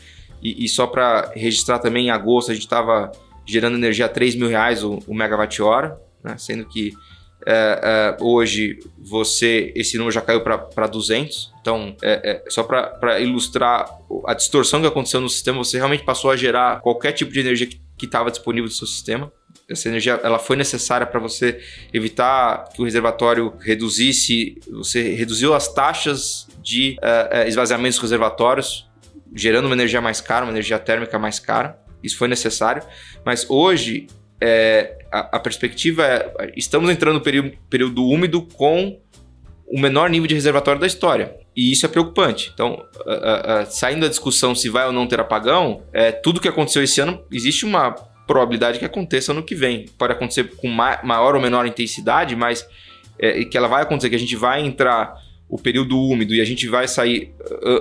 E, 0.42 0.64
e 0.64 0.68
só 0.68 0.87
para 0.87 1.31
registrar 1.35 1.78
também, 1.78 2.07
em 2.07 2.11
agosto 2.11 2.50
a 2.50 2.55
gente 2.55 2.64
estava 2.64 3.12
gerando 3.44 3.76
energia 3.76 4.07
a 4.07 4.09
3 4.09 4.35
mil 4.37 4.48
reais 4.48 4.83
o, 4.83 4.98
o 5.07 5.14
megawatt-hora, 5.14 6.00
né? 6.24 6.37
sendo 6.38 6.64
que 6.64 6.92
é, 7.46 7.81
é, 7.83 8.22
hoje 8.22 8.78
você 8.98 9.72
esse 9.74 9.96
número 9.96 10.12
já 10.12 10.20
caiu 10.20 10.40
para 10.40 10.87
200. 10.87 11.52
Então, 11.61 11.96
é, 12.02 12.42
é 12.46 12.50
só 12.50 12.62
para 12.62 13.20
ilustrar 13.20 13.88
a 14.26 14.35
distorção 14.35 14.81
que 14.81 14.87
aconteceu 14.87 15.20
no 15.20 15.28
sistema, 15.28 15.59
você 15.59 15.76
realmente 15.76 16.05
passou 16.05 16.31
a 16.31 16.37
gerar 16.37 16.81
qualquer 16.81 17.12
tipo 17.12 17.33
de 17.33 17.40
energia 17.40 17.68
que 17.96 18.07
estava 18.07 18.31
disponível 18.31 18.68
no 18.68 18.74
seu 18.74 18.87
sistema. 18.87 19.33
Essa 19.68 19.88
energia 19.88 20.20
ela 20.22 20.38
foi 20.38 20.57
necessária 20.57 21.07
para 21.07 21.20
você 21.20 21.61
evitar 21.92 22.68
que 22.74 22.83
o 22.83 22.85
reservatório 22.85 23.55
reduzisse, 23.61 24.59
você 24.70 25.14
reduziu 25.14 25.55
as 25.55 25.72
taxas 25.72 26.48
de 26.62 26.96
uh, 27.00 27.48
esvaziamento 27.48 27.94
dos 27.94 28.02
reservatórios, 28.02 28.90
gerando 29.35 29.66
uma 29.66 29.74
energia 29.74 30.00
mais 30.00 30.20
cara, 30.20 30.44
uma 30.44 30.52
energia 30.52 30.78
térmica 30.78 31.18
mais 31.18 31.38
cara. 31.38 31.78
Isso 32.02 32.18
foi 32.18 32.28
necessário, 32.28 32.83
mas 33.24 33.48
hoje 33.48 34.09
é, 34.40 35.01
a, 35.12 35.37
a, 35.37 35.38
perspectiva 35.38 36.05
é: 36.07 36.53
estamos 36.57 36.90
entrando 36.90 37.14
no 37.14 37.20
período, 37.20 37.53
período 37.68 38.07
úmido 38.07 38.42
com 38.42 38.98
o 39.66 39.79
menor 39.79 40.11
nível 40.11 40.27
de 40.27 40.35
reservatório 40.35 40.81
da 40.81 40.87
história. 40.87 41.37
E 41.55 41.70
isso 41.70 41.85
é 41.85 41.88
preocupante. 41.88 42.51
Então, 42.53 42.83
saindo 43.70 44.01
da 44.01 44.09
discussão 44.09 44.55
se 44.55 44.68
vai 44.68 44.87
ou 44.87 44.92
não 44.92 45.07
ter 45.07 45.20
apagão, 45.20 45.83
é, 45.92 46.11
tudo 46.11 46.40
que 46.40 46.48
aconteceu 46.48 46.83
esse 46.83 47.01
ano, 47.01 47.22
existe 47.31 47.64
uma 47.64 47.92
probabilidade 48.27 48.79
que 48.79 48.85
aconteça 48.85 49.35
no 49.35 49.42
que 49.42 49.55
vem. 49.55 49.87
Pode 49.98 50.12
acontecer 50.14 50.57
com 50.57 50.68
ma 50.68 50.98
maior 51.03 51.35
ou 51.35 51.40
menor 51.40 51.66
intensidade, 51.66 52.35
mas 52.35 52.66
é, 53.18 53.44
que 53.44 53.57
ela 53.57 53.68
vai 53.68 53.83
acontecer, 53.83 54.09
que 54.09 54.16
a 54.16 54.18
gente 54.18 54.37
vai 54.37 54.64
entrar 54.64 55.14
o 55.48 55.59
período 55.59 55.98
úmido 55.98 56.35
e 56.35 56.40
a 56.40 56.44
gente 56.44 56.66
vai 56.66 56.88
sair 56.88 57.35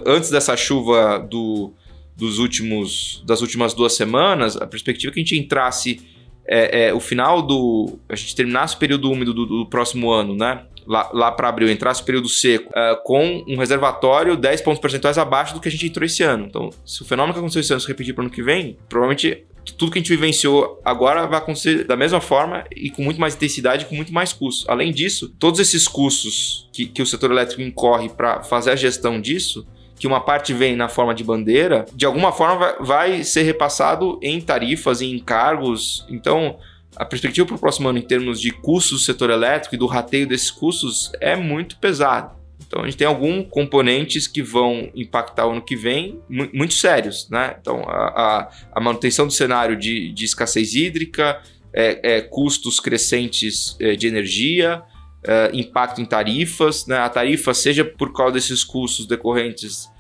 antes 0.06 0.30
dessa 0.30 0.58
chuva 0.58 1.18
do, 1.20 1.74
dos 2.18 2.38
últimos 2.38 3.24
das 3.26 3.42
últimas 3.42 3.74
duas 3.74 3.96
semanas, 3.96 4.58
a 4.58 4.68
perspectiva 4.68 5.12
é 5.12 5.14
que 5.14 5.20
a 5.20 5.24
gente 5.24 5.38
entrasse 5.38 6.11
é, 6.48 6.88
é, 6.88 6.94
o 6.94 7.00
final 7.00 7.42
do. 7.42 8.00
A 8.10 8.16
gente 8.16 8.36
terminasse 8.36 8.76
o 8.76 8.80
período 8.80 9.12
úmido 9.12 9.34
do, 9.34 9.46
do 9.46 9.66
próximo 9.66 10.12
ano, 10.12 10.36
né? 10.36 10.66
Lá, 10.88 11.10
lá 11.14 11.32
para 11.32 11.48
abril, 11.48 11.70
entrasse 11.70 12.02
o 12.02 12.06
período 12.06 12.28
seco, 12.28 12.70
uh, 12.70 13.02
com 13.04 13.44
um 13.48 13.56
reservatório 13.56 14.36
10 14.36 14.62
pontos 14.62 14.82
percentuais 14.82 15.18
abaixo 15.18 15.54
do 15.54 15.62
que 15.62 15.68
a 15.68 15.72
gente 15.72 15.86
entrou 15.86 16.06
esse 16.06 16.24
ano. 16.24 16.46
Então, 16.48 16.72
se 16.84 17.04
o 17.04 17.06
fenômeno 17.06 17.34
que 17.34 17.40
aconteceu 17.40 17.62
esse 17.62 17.72
ano 17.72 17.80
se 17.80 17.88
repetir 17.88 18.16
para 18.16 18.24
o 18.24 18.26
ano 18.26 18.34
que 18.34 18.42
vem, 18.42 18.78
provavelmente 18.90 19.46
tudo 19.78 19.92
que 19.92 20.00
a 20.00 20.02
gente 20.02 20.10
vivenciou 20.10 20.82
agora 20.84 21.28
vai 21.28 21.38
acontecer 21.38 21.84
da 21.86 21.96
mesma 21.96 22.20
forma 22.20 22.64
e 22.76 22.90
com 22.90 23.04
muito 23.04 23.22
mais 23.22 23.36
intensidade 23.36 23.86
e 23.86 23.88
com 23.88 23.96
muito 23.96 24.12
mais 24.12 24.34
custos. 24.34 24.68
Além 24.68 24.92
disso, 24.92 25.30
todos 25.40 25.60
esses 25.60 25.88
custos 25.88 26.68
que, 26.74 26.88
que 26.88 27.02
o 27.02 27.06
setor 27.06 27.32
elétrico 27.32 27.62
incorre 27.62 28.10
para 28.10 28.42
fazer 28.42 28.72
a 28.72 28.76
gestão 28.76 29.22
disso 29.22 29.66
que 30.02 30.08
uma 30.08 30.20
parte 30.20 30.52
vem 30.52 30.76
na 30.76 30.90
forma 30.90 31.14
de 31.14 31.24
bandeira, 31.24 31.86
de 31.94 32.08
alguma 32.08 32.32
forma 32.32 32.76
vai, 32.80 33.24
ser 33.24 33.44
repassado 33.44 34.18
em 34.20 34.42
tarifas, 34.42 35.00
em 35.00 35.14
encargos. 35.14 36.08
Então, 36.10 36.58
a 36.96 37.06
perspectiva 37.06 37.46
para 37.46 37.56
o 37.56 37.60
próximo 37.60 37.88
ano 37.88 38.00
em 38.00 38.02
termos 38.02 38.42
de 38.42 38.50
custos 38.50 38.98
do 38.98 39.06
setor 39.06 39.30
elétrico 39.30 39.76
e 39.76 39.78
do 39.78 39.86
rateio 39.86 40.28
desses 40.28 40.50
custos 40.50 41.12
é 41.22 41.36
muito 41.36 41.78
pesado. 41.78 42.36
Então 42.66 42.82
a 42.82 42.86
gente 42.86 42.98
tem 42.98 43.06
alguns 43.06 43.46
componentes 43.48 44.26
que 44.26 44.42
vão 44.42 44.90
impactar 44.96 45.46
o 45.46 45.52
ano 45.52 45.62
que 45.62 45.76
vem 45.76 46.20
muito 46.28 46.74
sérios, 46.74 47.30
né? 47.30 47.56
Então 47.62 47.84
a, 47.88 47.92
a, 47.92 48.52
a 48.74 48.82
manutenção 48.82 49.28
do 49.28 49.34
cenário 49.34 49.78
de, 49.78 50.12
de 50.14 50.26
escassez 50.26 50.74
hídrica, 50.74 51.40
é, 51.72 52.16
é, 52.16 52.22
custos 52.22 52.80
crescentes 52.80 53.78
é, 53.80 53.96
de 53.96 54.08
energia, 54.08 54.82
é, 55.24 55.52
impacto 55.54 56.02
em 56.02 56.06
tarifas, 56.06 56.88
né? 56.88 56.98
A 56.98 57.10
tarifa 57.10 57.54
seja 57.54 57.86
por 57.86 58.12
causa 58.14 58.34
desses 58.34 58.64
custos 58.64 59.06
decorrentes 59.06 59.91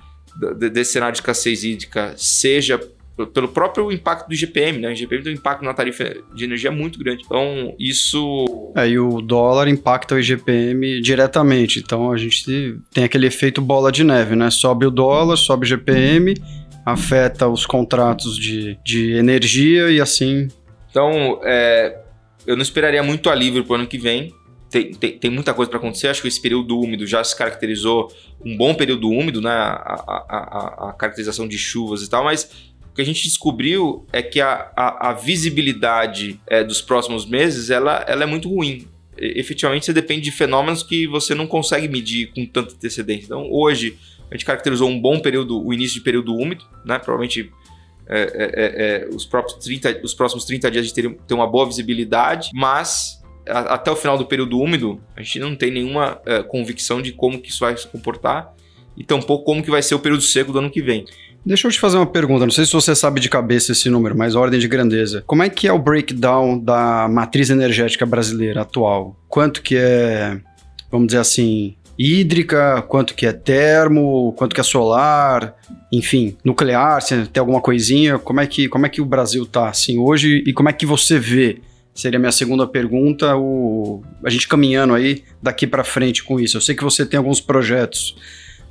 desse 0.56 0.94
cenário 0.94 1.14
de 1.14 1.20
escassez 1.20 1.64
hídrica 1.64 2.14
seja 2.18 2.80
pelo 3.34 3.48
próprio 3.50 3.92
impacto 3.92 4.28
do 4.28 4.34
IGPM, 4.34 4.80
né? 4.80 4.90
O 4.90 4.92
IGPM 4.92 5.24
tem 5.24 5.34
um 5.34 5.36
impacto 5.36 5.64
na 5.64 5.74
tarifa 5.74 6.16
de 6.34 6.44
energia 6.44 6.72
muito 6.72 6.98
grande. 6.98 7.24
Então, 7.26 7.76
isso. 7.78 8.74
É, 8.76 8.88
e 8.88 8.98
o 8.98 9.22
dólar 9.22 9.68
impacta 9.68 10.16
o 10.16 10.20
IGPM 10.20 11.02
diretamente. 11.02 11.80
Então, 11.80 12.12
a 12.12 12.18
gente 12.18 12.80
tem 12.94 13.04
aquele 13.04 13.28
efeito 13.28 13.62
bola 13.62 13.92
de 13.92 14.04
neve, 14.04 14.36
né? 14.36 14.50
Sobe 14.50 14.86
o 14.86 14.92
dólar, 14.92 15.36
sobe 15.36 15.66
o 15.66 15.68
IGPM, 15.68 16.34
afeta 16.86 17.48
os 17.48 17.66
contratos 17.66 18.38
de, 18.38 18.78
de 18.84 19.12
energia 19.14 19.92
e 19.92 20.00
assim. 20.00 20.48
Então, 20.90 21.40
é, 21.44 22.00
eu 22.46 22.56
não 22.56 22.64
esperaria 22.64 23.04
muito 23.04 23.30
alívio 23.30 23.64
para 23.64 23.74
o 23.74 23.76
ano 23.76 23.88
que 23.88 23.98
vem 23.98 24.34
tem, 24.72 24.94
tem, 24.94 25.18
tem, 25.18 25.30
muita 25.30 25.54
coisa 25.54 25.70
para 25.70 25.78
acontecer. 25.78 26.08
Acho 26.08 26.22
que 26.22 26.30
esse 26.30 26.42
período 26.42 26.80
úmido 26.80 27.06
já 27.06 27.22
se 27.24 27.36
caracterizou 27.36 28.12
um 28.44 28.56
bom 28.56 28.74
período 28.74 29.10
úmido, 29.10 29.42
né? 29.42 29.52
A, 29.52 30.04
a, 30.08 30.90
a, 30.90 30.94
caracterização 30.94 31.46
de 31.46 31.58
chuvas 31.58 32.02
e 32.02 32.10
tal, 32.10 32.24
mas 32.24 32.50
o 32.90 32.96
que 32.96 33.02
a 33.02 33.06
gente 33.06 33.22
descobriu 33.22 34.06
é 34.14 34.22
que 34.22 34.40
a, 34.40 34.72
a, 34.76 35.14
visibilidade 35.14 36.40
é, 36.48 36.64
dos 36.64 36.82
próximos 36.82 37.26
meses 37.26 37.70
ela, 37.70 38.06
ela 38.08 38.24
é 38.24 38.26
muito 38.26 38.48
ruim. 38.48 38.88
E, 39.20 39.38
efetivamente, 39.38 39.86
você 39.86 39.94
depende 39.94 40.22
de 40.22 40.32
fenômenos 40.32 40.84
que 40.84 41.06
você 41.06 41.36
não 41.36 41.46
consegue 41.46 41.90
medir 41.90 42.32
com 42.34 42.46
tanta 42.46 42.74
antecedência. 42.74 43.26
Então, 43.26 43.52
hoje, 43.52 43.98
a 44.30 44.36
gente 44.36 44.46
caracterizou 44.46 44.90
um 44.90 45.00
bom 45.00 45.20
período, 45.20 45.62
o 45.62 45.74
início 45.74 45.96
de 45.96 46.02
período 46.02 46.34
úmido, 46.34 46.64
né? 46.86 46.98
Provavelmente 46.98 47.52
é, 48.08 48.22
é, 48.22 48.26
é, 48.26 49.06
é 49.06 49.10
os, 49.14 49.26
próprios 49.26 49.58
30, 49.64 50.00
os 50.02 50.14
próximos 50.14 50.46
30 50.46 50.72
dias 50.72 50.86
a 50.86 50.88
gente 50.88 51.18
ter 51.28 51.34
uma 51.34 51.48
boa 51.48 51.66
visibilidade, 51.66 52.52
mas 52.54 53.21
até 53.48 53.92
o 53.92 53.96
final 53.96 54.18
do 54.18 54.26
período 54.26 54.60
úmido, 54.60 55.02
a 55.16 55.22
gente 55.22 55.40
não 55.40 55.56
tem 55.56 55.72
nenhuma 55.72 56.20
uh, 56.28 56.44
convicção 56.48 57.02
de 57.02 57.12
como 57.12 57.40
que 57.40 57.50
isso 57.50 57.60
vai 57.60 57.76
se 57.76 57.88
comportar 57.88 58.54
e 58.96 59.04
tampouco 59.04 59.46
como 59.46 59.64
que 59.64 59.72
vai 59.72 59.82
ser 59.82 59.96
o 59.96 60.00
período 60.00 60.22
seco 60.22 60.52
do 60.52 60.60
ano 60.60 60.70
que 60.70 60.82
vem. 60.82 61.06
Deixa 61.44 61.68
eu 61.68 61.72
te 61.72 61.80
fazer 61.80 61.98
uma 61.98 62.06
pergunta, 62.06 62.46
não 62.46 62.52
sei 62.52 62.66
se 62.66 62.72
você 62.72 62.96
sabe 62.96 63.20
de 63.20 63.28
cabeça 63.28 63.72
esse 63.72 63.90
número, 63.90 64.16
mas 64.16 64.36
ordem 64.36 64.60
de 64.60 64.68
grandeza. 64.68 65.24
Como 65.26 65.42
é 65.42 65.50
que 65.50 65.68
é 65.68 65.74
o 65.74 65.80
breakdown 65.80 66.60
da 66.60 67.08
matriz 67.10 67.50
energética 67.50 68.06
brasileira 68.06 68.62
atual? 68.62 69.16
Quanto 69.28 69.64
que 69.64 69.76
é, 69.76 70.40
vamos 70.92 71.08
dizer 71.08 71.20
assim, 71.20 71.76
hídrica, 71.98 72.84
quanto 72.84 73.16
que 73.16 73.26
é 73.26 73.34
termo, 73.34 74.34
quanto 74.38 74.54
que 74.54 74.62
é 74.62 74.64
solar, 74.64 75.56
enfim, 75.92 76.38
nuclear, 76.44 77.02
se 77.02 77.26
tem 77.26 77.42
alguma 77.42 77.60
coisinha, 77.60 78.20
como 78.20 78.40
é 78.40 78.46
que, 78.46 78.68
como 78.68 78.86
é 78.86 78.90
que 78.90 79.02
o 79.02 79.06
Brasil 79.06 79.44
tá 79.44 79.68
assim 79.68 79.98
hoje 79.98 80.44
e 80.46 80.54
como 80.54 80.70
é 80.70 80.74
que 80.74 80.86
você 80.86 81.18
vê 81.18 81.60
seria 81.94 82.18
a 82.18 82.20
minha 82.20 82.32
segunda 82.32 82.66
pergunta, 82.66 83.36
o, 83.36 84.04
a 84.24 84.30
gente 84.30 84.48
caminhando 84.48 84.94
aí 84.94 85.24
daqui 85.42 85.68
para 85.68 85.84
frente 85.84 86.24
com 86.24 86.40
isso. 86.40 86.58
Eu 86.58 86.62
sei 86.62 86.76
que 86.76 86.84
você 86.84 87.06
tem 87.06 87.18
alguns 87.18 87.42
projetos 87.42 88.16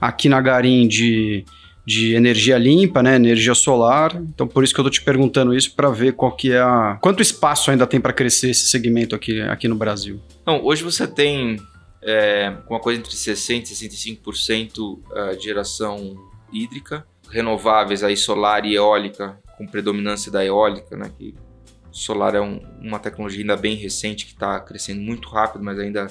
aqui 0.01 0.29
na 0.29 0.41
Garim 0.41 0.89
de, 0.89 1.45
de 1.85 2.15
energia 2.15 2.57
limpa, 2.57 3.03
né, 3.03 3.17
energia 3.17 3.55
solar. 3.55 4.17
Então 4.17 4.47
por 4.47 4.65
isso 4.65 4.75
que 4.75 4.81
eu 4.81 4.85
tô 4.85 4.91
te 4.91 5.03
perguntando 5.03 5.55
isso 5.55 5.75
para 5.75 5.91
ver 5.91 6.15
qual 6.15 6.35
que 6.35 6.53
é 6.53 6.61
a 6.61 6.99
quanto 7.01 7.23
espaço 7.23 7.71
ainda 7.71 7.87
tem 7.87 8.01
para 8.01 8.13
crescer 8.13 8.51
esse 8.51 8.69
segmento 8.69 9.15
aqui, 9.15 9.41
aqui 9.43 9.69
no 9.69 9.75
Brasil. 9.75 10.21
Não, 10.47 10.65
hoje 10.65 10.83
você 10.83 11.07
tem 11.07 11.59
é, 12.03 12.55
uma 12.69 12.81
coisa 12.81 12.99
entre 12.99 13.15
60 13.15 13.71
e 13.71 13.75
65% 13.75 14.99
ah, 15.13 15.35
de 15.37 15.45
geração 15.45 16.17
hídrica, 16.53 17.07
renováveis 17.31 18.03
aí 18.03 18.17
solar 18.17 18.65
e 18.65 18.75
eólica, 18.75 19.39
com 19.57 19.67
predominância 19.67 20.33
da 20.33 20.45
eólica, 20.45 20.97
né, 20.97 21.11
que 21.17 21.35
solar 21.91 22.35
é 22.35 22.41
um, 22.41 22.61
uma 22.81 22.99
tecnologia 22.99 23.41
ainda 23.41 23.57
bem 23.57 23.77
recente 23.77 24.25
que 24.27 24.33
está 24.33 24.61
crescendo 24.61 25.01
muito 25.01 25.29
rápido, 25.29 25.65
mas 25.65 25.79
ainda 25.79 26.11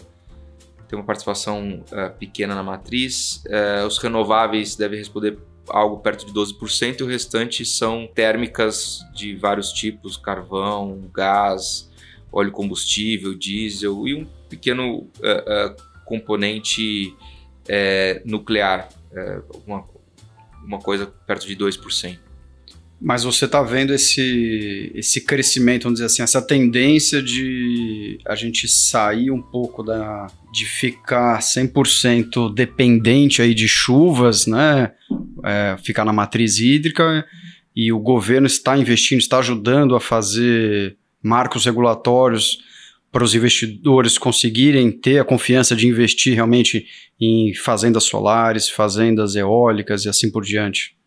tem 0.87 0.97
uma 0.97 1.05
participação 1.05 1.83
uh, 1.91 2.17
pequena 2.17 2.55
na 2.55 2.63
matriz. 2.63 3.43
Uh, 3.45 3.85
os 3.85 3.99
renováveis 3.99 4.75
devem 4.75 4.97
responder 4.97 5.37
algo 5.67 5.99
perto 5.99 6.25
de 6.25 6.33
12% 6.33 6.99
e 6.99 7.03
o 7.03 7.07
restante 7.07 7.63
são 7.63 8.07
térmicas 8.07 9.01
de 9.13 9.35
vários 9.35 9.71
tipos, 9.71 10.17
carvão, 10.17 11.09
gás, 11.13 11.91
óleo 12.31 12.51
combustível, 12.51 13.35
diesel 13.35 14.07
e 14.07 14.15
um 14.15 14.25
pequeno 14.49 15.01
uh, 15.01 15.75
componente 16.05 17.15
nuclear, 18.25 18.89
uma, 19.67 19.85
uma 20.65 20.79
coisa 20.79 21.05
perto 21.05 21.45
de 21.45 21.55
2%. 21.55 22.17
Mas 23.01 23.23
você 23.23 23.45
está 23.45 23.63
vendo 23.63 23.93
esse, 23.93 24.91
esse 24.93 25.21
crescimento, 25.21 25.83
vamos 25.83 25.99
dizer 25.99 26.07
assim, 26.07 26.21
essa 26.21 26.41
tendência 26.41 27.21
de 27.21 28.19
a 28.27 28.35
gente 28.35 28.67
sair 28.67 29.31
um 29.31 29.41
pouco 29.41 29.83
da, 29.83 30.27
de 30.51 30.65
ficar 30.65 31.39
100% 31.39 32.53
dependente 32.53 33.41
aí 33.41 33.53
de 33.53 33.67
chuvas, 33.67 34.45
né? 34.45 34.91
É, 35.45 35.77
ficar 35.81 36.03
na 36.03 36.11
matriz 36.11 36.59
hídrica 36.59 37.25
e 37.73 37.93
o 37.93 37.99
governo 37.99 38.47
está 38.47 38.77
investindo, 38.77 39.19
está 39.19 39.39
ajudando 39.39 39.95
a 39.95 40.01
fazer 40.01 40.97
marcos 41.23 41.63
regulatórios 41.63 42.59
para 43.11 43.23
os 43.23 43.33
investidores 43.33 44.17
conseguirem 44.17 44.91
ter 44.91 45.19
a 45.19 45.25
confiança 45.25 45.75
de 45.75 45.87
investir 45.87 46.35
realmente 46.35 46.85
em 47.19 47.53
fazendas 47.53 48.03
solares, 48.03 48.69
fazendas 48.69 49.35
eólicas 49.35 50.05
e 50.05 50.09
assim 50.09 50.29
por 50.29 50.43
diante. 50.43 50.98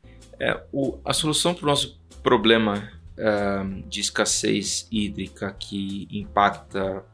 É, 0.42 0.60
o, 0.72 0.98
a 1.04 1.12
solução 1.12 1.54
para 1.54 1.62
o 1.62 1.68
nosso 1.68 2.00
problema 2.20 2.90
uh, 3.16 3.88
de 3.88 4.00
escassez 4.00 4.88
hídrica 4.90 5.52
que 5.52 6.08
impacta 6.10 7.04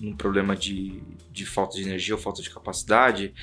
no 0.00 0.16
problema 0.16 0.56
de, 0.56 1.02
de 1.30 1.44
falta 1.44 1.76
de 1.76 1.82
energia 1.82 2.14
ou 2.14 2.20
falta 2.20 2.40
de 2.40 2.48
capacidade, 2.48 3.34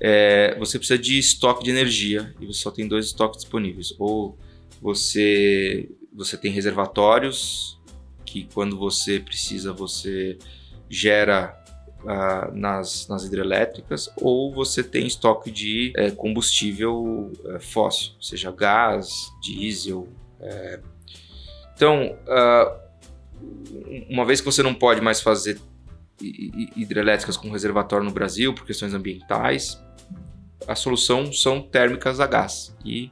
é, 0.00 0.56
você 0.58 0.78
precisa 0.78 0.98
de 0.98 1.16
estoque 1.16 1.62
de 1.62 1.70
energia 1.70 2.34
e 2.40 2.46
você 2.46 2.58
só 2.58 2.72
tem 2.72 2.88
dois 2.88 3.06
estoques 3.06 3.42
disponíveis. 3.42 3.94
Ou 4.00 4.36
você, 4.82 5.88
você 6.12 6.36
tem 6.36 6.50
reservatórios 6.50 7.80
que 8.24 8.48
quando 8.52 8.76
você 8.76 9.20
precisa 9.20 9.72
você 9.72 10.38
gera 10.88 11.59
uh, 12.04 12.54
nas, 12.54 13.08
nas 13.08 13.24
hidrelétricas, 13.24 14.10
ou 14.16 14.52
você 14.52 14.82
tem 14.82 15.06
estoque 15.06 15.50
de 15.50 15.92
uh, 15.96 16.14
combustível 16.16 17.32
uh, 17.44 17.60
fóssil, 17.60 18.12
seja 18.20 18.50
gás, 18.50 19.32
diesel. 19.42 20.08
É. 20.40 20.80
Então, 21.74 22.16
ah, 22.28 22.78
uma 24.08 24.24
vez 24.24 24.40
que 24.40 24.46
você 24.46 24.62
não 24.62 24.74
pode 24.74 25.00
mais 25.00 25.20
fazer 25.20 25.58
hidrelétricas 26.20 27.36
com 27.36 27.50
reservatório 27.50 28.04
no 28.04 28.10
Brasil 28.10 28.52
por 28.52 28.66
questões 28.66 28.92
ambientais, 28.92 29.82
a 30.66 30.74
solução 30.74 31.32
são 31.32 31.62
térmicas 31.62 32.20
a 32.20 32.26
gás. 32.26 32.76
E 32.84 33.10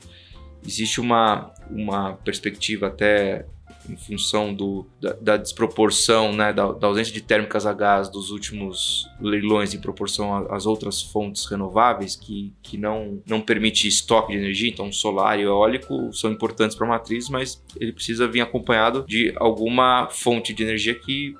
existe 0.67 1.01
uma, 1.01 1.53
uma 1.71 2.15
perspectiva 2.17 2.89
até 2.89 3.47
em 3.89 3.97
função 3.97 4.53
do, 4.53 4.87
da, 5.01 5.13
da 5.21 5.37
desproporção, 5.37 6.33
né, 6.33 6.53
da, 6.53 6.73
da, 6.73 6.87
ausência 6.87 7.13
de 7.13 7.21
térmicas 7.21 7.67
a 7.67 7.73
gás 7.73 8.09
dos 8.09 8.31
últimos 8.31 9.09
leilões 9.21 9.75
em 9.75 9.81
proporção 9.81 10.47
às 10.51 10.67
outras 10.67 11.03
fontes 11.03 11.47
renováveis, 11.47 12.17
que, 12.17 12.53
que 12.63 12.77
não, 12.77 13.23
não 13.27 13.41
permite 13.41 13.89
estoque 13.89 14.33
de 14.33 14.39
energia, 14.39 14.71
então 14.71 14.91
solar 14.93 15.39
e 15.39 15.43
eólico 15.43 16.13
são 16.13 16.31
importantes 16.31 16.77
para 16.77 16.87
a 16.87 16.91
matriz, 16.91 17.29
mas 17.29 17.63
ele 17.77 17.93
precisa 17.93 18.29
vir 18.29 18.41
acompanhado 18.41 19.05
de 19.07 19.33
alguma 19.37 20.09
fonte 20.11 20.53
de 20.53 20.63
energia 20.63 20.95
que 20.95 21.35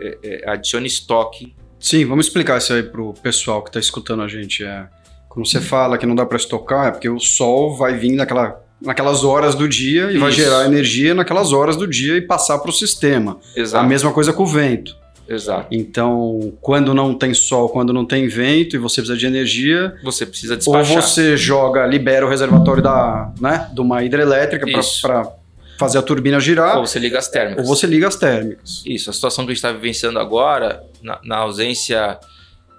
é, 0.00 0.18
é, 0.22 0.50
adicione 0.50 0.86
estoque. 0.86 1.54
Sim, 1.78 2.04
vamos 2.04 2.26
explicar 2.26 2.58
isso 2.58 2.72
aí 2.72 2.82
para 2.82 3.00
o 3.00 3.14
pessoal 3.14 3.62
que 3.62 3.70
está 3.70 3.80
escutando 3.80 4.22
a 4.22 4.28
gente. 4.28 4.64
É, 4.64 4.88
quando 5.28 5.46
você 5.46 5.60
fala 5.60 5.96
que 5.96 6.06
não 6.06 6.14
dá 6.14 6.26
para 6.26 6.36
estocar, 6.36 6.88
é 6.88 6.90
porque 6.90 7.08
o 7.08 7.18
sol 7.18 7.76
vai 7.76 7.96
vir 7.96 8.16
naquela 8.16 8.62
naquelas 8.80 9.24
horas 9.24 9.54
do 9.54 9.68
dia 9.68 10.06
e 10.06 10.12
Isso. 10.12 10.20
vai 10.20 10.32
gerar 10.32 10.64
energia 10.64 11.14
naquelas 11.14 11.52
horas 11.52 11.76
do 11.76 11.86
dia 11.86 12.16
e 12.16 12.22
passar 12.22 12.58
para 12.58 12.70
o 12.70 12.72
sistema. 12.72 13.38
Exato. 13.54 13.84
A 13.84 13.86
mesma 13.86 14.12
coisa 14.12 14.32
com 14.32 14.44
o 14.44 14.46
vento. 14.46 14.96
Exato. 15.28 15.68
Então, 15.70 16.52
quando 16.60 16.92
não 16.92 17.14
tem 17.14 17.32
sol, 17.32 17.68
quando 17.68 17.92
não 17.92 18.04
tem 18.04 18.26
vento 18.26 18.74
e 18.74 18.78
você 18.80 19.00
precisa 19.00 19.16
de 19.16 19.26
energia, 19.26 19.94
você 20.02 20.26
precisa 20.26 20.56
despachar. 20.56 20.96
Ou 20.96 21.02
você 21.02 21.36
joga, 21.36 21.86
libera 21.86 22.26
o 22.26 22.28
reservatório 22.28 22.82
da, 22.82 23.32
né, 23.40 23.70
de 23.72 23.80
uma 23.80 24.02
hidrelétrica 24.02 24.66
para 25.00 25.32
fazer 25.78 25.98
a 25.98 26.02
turbina 26.02 26.40
girar. 26.40 26.78
Ou 26.78 26.86
você 26.86 26.98
liga 26.98 27.16
as 27.16 27.28
térmicas. 27.28 27.68
Ou 27.68 27.76
você 27.76 27.86
liga 27.86 28.08
as 28.08 28.16
térmicas. 28.16 28.82
Isso. 28.84 29.08
A 29.08 29.12
situação 29.12 29.44
que 29.44 29.52
a 29.52 29.54
gente 29.54 29.64
está 29.64 29.72
vivenciando 29.72 30.18
agora, 30.18 30.82
na, 31.00 31.20
na, 31.22 31.36
ausência 31.36 32.18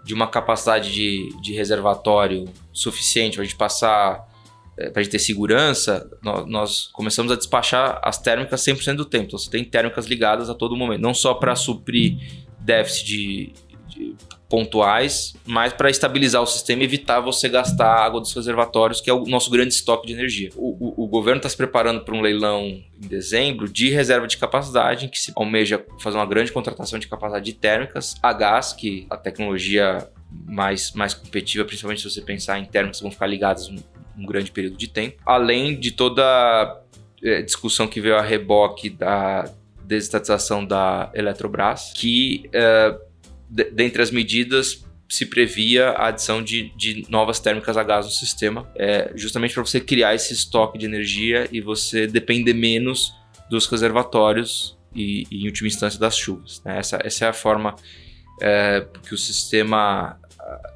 de 0.03 0.13
uma 0.13 0.27
capacidade 0.27 0.93
de, 0.93 1.29
de 1.41 1.53
reservatório 1.53 2.49
suficiente 2.73 3.35
para 3.35 3.43
a 3.43 3.45
gente 3.45 3.55
passar 3.55 4.27
para 4.75 5.01
a 5.01 5.03
gente 5.03 5.11
ter 5.11 5.19
segurança, 5.19 6.09
nós, 6.23 6.47
nós, 6.47 6.89
começamos 6.93 7.31
a 7.31 7.35
despachar 7.35 7.99
as 8.03 8.17
térmicas 8.17 8.61
100% 8.61 8.95
do 8.95 9.05
tempo. 9.05 9.25
Então, 9.25 9.39
você 9.39 9.49
tem 9.49 9.63
térmicas 9.63 10.05
ligadas 10.05 10.49
a 10.49 10.53
todo 10.53 10.75
momento, 10.75 11.01
não 11.01 11.13
só 11.13 11.33
para 11.33 11.55
suprir 11.55 12.17
déficit 12.59 13.05
de, 13.05 13.53
de 13.87 14.15
pontuais, 14.49 15.33
mas 15.45 15.71
para 15.71 15.89
estabilizar 15.89 16.41
o 16.41 16.45
sistema 16.45 16.81
e 16.81 16.85
evitar 16.85 17.21
você 17.21 17.47
gastar 17.47 17.87
água 17.87 18.19
dos 18.19 18.33
reservatórios, 18.33 18.99
que 18.99 19.09
é 19.09 19.13
o 19.13 19.25
nosso 19.25 19.49
grande 19.49 19.73
estoque 19.73 20.07
de 20.07 20.13
energia. 20.13 20.49
O, 20.55 21.03
o, 21.03 21.05
o 21.05 21.07
governo 21.07 21.37
está 21.37 21.47
se 21.47 21.55
preparando 21.55 22.01
para 22.03 22.13
um 22.13 22.21
leilão 22.21 22.61
em 22.61 23.07
dezembro 23.07 23.69
de 23.69 23.89
reserva 23.89 24.27
de 24.27 24.37
capacidade, 24.37 25.05
em 25.05 25.09
que 25.09 25.19
se 25.19 25.31
almeja 25.35 25.83
fazer 25.99 26.17
uma 26.17 26.25
grande 26.25 26.51
contratação 26.51 26.99
de 26.99 27.07
capacidade 27.07 27.45
de 27.45 27.53
térmicas 27.53 28.15
a 28.21 28.33
gás, 28.33 28.73
que 28.73 29.07
a 29.09 29.15
tecnologia 29.15 30.09
mais, 30.45 30.91
mais 30.91 31.13
competitiva, 31.13 31.63
principalmente 31.65 32.01
se 32.01 32.09
você 32.09 32.21
pensar 32.21 32.59
em 32.59 32.65
térmicas 32.65 32.97
que 32.97 33.03
vão 33.03 33.11
ficar 33.11 33.27
ligadas 33.27 33.69
um 34.21 34.25
grande 34.25 34.51
período 34.51 34.77
de 34.77 34.87
tempo, 34.87 35.21
além 35.25 35.79
de 35.79 35.91
toda 35.91 36.81
é, 37.23 37.41
discussão 37.41 37.87
que 37.87 37.99
veio 37.99 38.15
a 38.15 38.21
reboque 38.21 38.89
da 38.89 39.51
desestatização 39.83 40.65
da 40.65 41.11
Eletrobras, 41.13 41.91
que 41.95 42.49
é, 42.53 42.97
dentre 43.49 44.01
as 44.01 44.11
medidas 44.11 44.85
se 45.09 45.25
previa 45.25 45.89
a 45.89 46.07
adição 46.07 46.41
de, 46.41 46.71
de, 46.77 47.05
novas 47.09 47.39
térmicas 47.39 47.75
a 47.75 47.83
gás 47.83 48.05
no 48.05 48.11
sistema, 48.11 48.71
é, 48.75 49.11
justamente 49.13 49.53
para 49.53 49.65
você 49.65 49.81
criar 49.81 50.15
esse 50.15 50.31
estoque 50.31 50.77
de 50.77 50.85
energia 50.85 51.49
e 51.51 51.59
você 51.59 52.07
depender 52.07 52.53
menos 52.53 53.13
dos 53.49 53.67
reservatórios 53.67 54.77
e, 54.95 55.25
e 55.29 55.43
em 55.43 55.47
última 55.47 55.67
instância, 55.67 55.99
das 55.99 56.15
chuvas. 56.15 56.61
Né? 56.63 56.79
Essa, 56.79 56.99
essa 57.03 57.25
é 57.25 57.27
a 57.27 57.33
forma 57.33 57.75
é, 58.41 58.87
que 59.05 59.13
o 59.13 59.17
sistema 59.17 60.17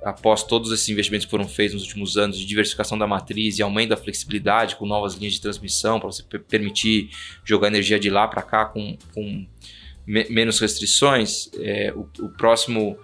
após 0.04 0.44
todos 0.44 0.72
esses 0.72 0.88
investimentos 0.90 1.26
que 1.26 1.32
foram 1.32 1.48
feitos 1.48 1.76
nos 1.76 1.84
últimos 1.84 2.18
anos 2.18 2.38
de 2.38 2.46
diversificação 2.46 2.98
da 2.98 3.08
matriz 3.08 3.58
e 3.58 3.64
aumento 3.64 3.90
da 3.90 3.98
flexibilidade 3.98 4.76
com 4.76 4.86
novas 4.86 5.16
linhas 5.16 5.34
de 5.34 5.42
transmissão 5.42 6.00
para 6.00 6.08
você 6.08 6.24
permitir 6.40 7.10
jogar 7.44 7.68
energia 7.68 8.00
de 8.00 8.10
lá 8.10 8.28
para 8.28 8.42
cá 8.42 8.66
com, 8.66 8.98
com 9.14 9.46
me 10.06 10.26
menos 10.30 10.60
restrições, 10.60 11.50
é, 11.60 11.92
o, 11.96 12.08
o, 12.24 12.30
próximo 12.30 12.98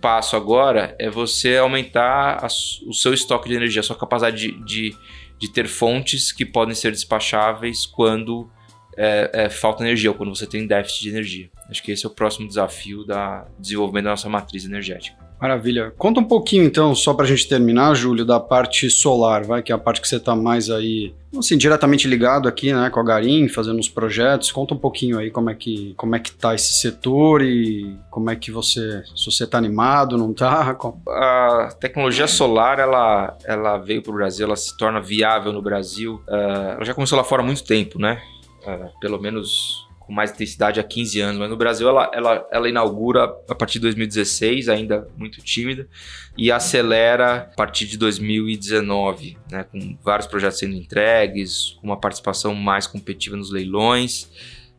passo 0.00 0.34
agora 0.34 0.96
é 0.98 1.10
você 1.10 1.58
aumentar 1.58 2.42
a, 2.42 2.46
o 2.86 2.94
seu 2.94 3.12
estoque 3.12 3.48
de 3.48 3.54
energia, 3.54 3.80
a 3.80 3.84
sua 3.84 3.98
capacidade 3.98 4.36
de, 4.36 4.64
de, 4.64 4.96
de 5.38 5.52
ter 5.52 5.68
fontes 5.68 6.32
que 6.32 6.46
podem 6.46 6.74
ser 6.74 6.92
despacháveis 6.92 7.84
quando 7.84 8.50
é, 8.96 9.30
é, 9.32 9.50
falta 9.50 9.84
energia 9.84 10.10
ou 10.10 10.16
quando 10.16 10.34
você 10.34 10.46
tem 10.46 10.66
déficit 10.66 11.02
de 11.02 11.08
energia. 11.10 11.50
Acho 11.68 11.82
que 11.82 11.92
esse 11.92 12.06
é 12.06 12.08
o 12.08 12.12
próximo 12.12 12.48
desafio 12.48 13.04
da 13.04 13.46
desenvolvimento 13.58 14.04
da 14.04 14.10
nossa 14.10 14.28
matriz 14.28 14.64
energética. 14.64 15.27
Maravilha. 15.40 15.92
Conta 15.96 16.20
um 16.20 16.24
pouquinho 16.24 16.64
então, 16.64 16.94
só 16.94 17.14
para 17.14 17.24
a 17.24 17.28
gente 17.28 17.48
terminar, 17.48 17.94
Júlio, 17.94 18.24
da 18.24 18.40
parte 18.40 18.90
solar, 18.90 19.44
vai, 19.44 19.62
que 19.62 19.70
é 19.70 19.74
a 19.74 19.78
parte 19.78 20.00
que 20.00 20.08
você 20.08 20.16
está 20.16 20.34
mais 20.34 20.68
aí, 20.68 21.14
assim, 21.38 21.56
diretamente 21.56 22.08
ligado 22.08 22.48
aqui, 22.48 22.72
né, 22.72 22.90
com 22.90 22.98
a 22.98 23.04
Garim, 23.04 23.48
fazendo 23.48 23.78
os 23.78 23.88
projetos. 23.88 24.50
Conta 24.50 24.74
um 24.74 24.78
pouquinho 24.78 25.16
aí 25.16 25.30
como 25.30 25.48
é 25.48 25.54
que 25.54 25.94
como 25.96 26.16
é 26.16 26.18
que 26.18 26.32
tá 26.32 26.54
esse 26.54 26.80
setor 26.80 27.42
e 27.42 27.96
como 28.10 28.30
é 28.30 28.36
que 28.36 28.50
você, 28.50 29.02
se 29.14 29.30
você 29.30 29.44
está 29.44 29.58
animado, 29.58 30.18
não 30.18 30.32
está? 30.32 30.76
A 31.08 31.68
tecnologia 31.78 32.26
solar, 32.26 32.80
ela, 32.80 33.36
ela 33.44 33.78
veio 33.78 34.02
para 34.02 34.10
o 34.10 34.16
Brasil, 34.16 34.44
ela 34.44 34.56
se 34.56 34.76
torna 34.76 35.00
viável 35.00 35.52
no 35.52 35.62
Brasil. 35.62 36.20
Uh, 36.28 36.72
ela 36.74 36.84
já 36.84 36.94
começou 36.94 37.16
lá 37.16 37.22
fora 37.22 37.42
há 37.42 37.44
muito 37.44 37.62
tempo, 37.62 37.98
né? 37.98 38.20
Uh, 38.66 38.90
pelo 39.00 39.20
menos 39.20 39.77
com 40.08 40.14
mais 40.14 40.30
intensidade 40.30 40.80
há 40.80 40.82
15 40.82 41.20
anos, 41.20 41.38
mas 41.38 41.50
no 41.50 41.56
Brasil 41.56 41.86
ela, 41.86 42.10
ela, 42.14 42.48
ela 42.50 42.66
inaugura 42.66 43.24
a 43.46 43.54
partir 43.54 43.74
de 43.74 43.80
2016, 43.80 44.70
ainda 44.70 45.06
muito 45.18 45.42
tímida, 45.42 45.86
e 46.34 46.50
acelera 46.50 47.34
a 47.36 47.40
partir 47.40 47.86
de 47.86 47.98
2019, 47.98 49.36
né, 49.52 49.64
com 49.64 49.98
vários 50.02 50.26
projetos 50.26 50.60
sendo 50.60 50.74
entregues, 50.74 51.76
com 51.78 51.88
uma 51.88 52.00
participação 52.00 52.54
mais 52.54 52.86
competitiva 52.86 53.36
nos 53.36 53.52
leilões. 53.52 54.22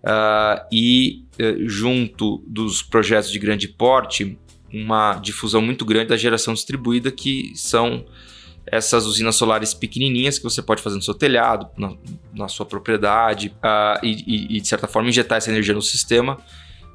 Uh, 0.01 0.65
e 0.71 1.25
uh, 1.39 1.69
junto 1.69 2.43
dos 2.47 2.81
projetos 2.81 3.29
de 3.29 3.37
grande 3.37 3.67
porte, 3.67 4.35
uma 4.73 5.13
difusão 5.19 5.61
muito 5.61 5.85
grande 5.85 6.09
da 6.09 6.17
geração 6.17 6.55
distribuída, 6.55 7.11
que 7.11 7.51
são 7.53 8.03
essas 8.71 9.05
usinas 9.05 9.35
solares 9.35 9.73
pequenininhas 9.73 10.37
que 10.37 10.43
você 10.43 10.61
pode 10.61 10.81
fazer 10.81 10.95
no 10.95 11.01
seu 11.01 11.13
telhado, 11.13 11.67
na, 11.77 11.93
na 12.33 12.47
sua 12.47 12.65
propriedade, 12.65 13.53
uh, 13.57 14.03
e, 14.03 14.57
e, 14.57 14.61
de 14.61 14.67
certa 14.67 14.87
forma, 14.87 15.09
injetar 15.09 15.37
essa 15.37 15.49
energia 15.49 15.73
no 15.73 15.81
sistema. 15.81 16.37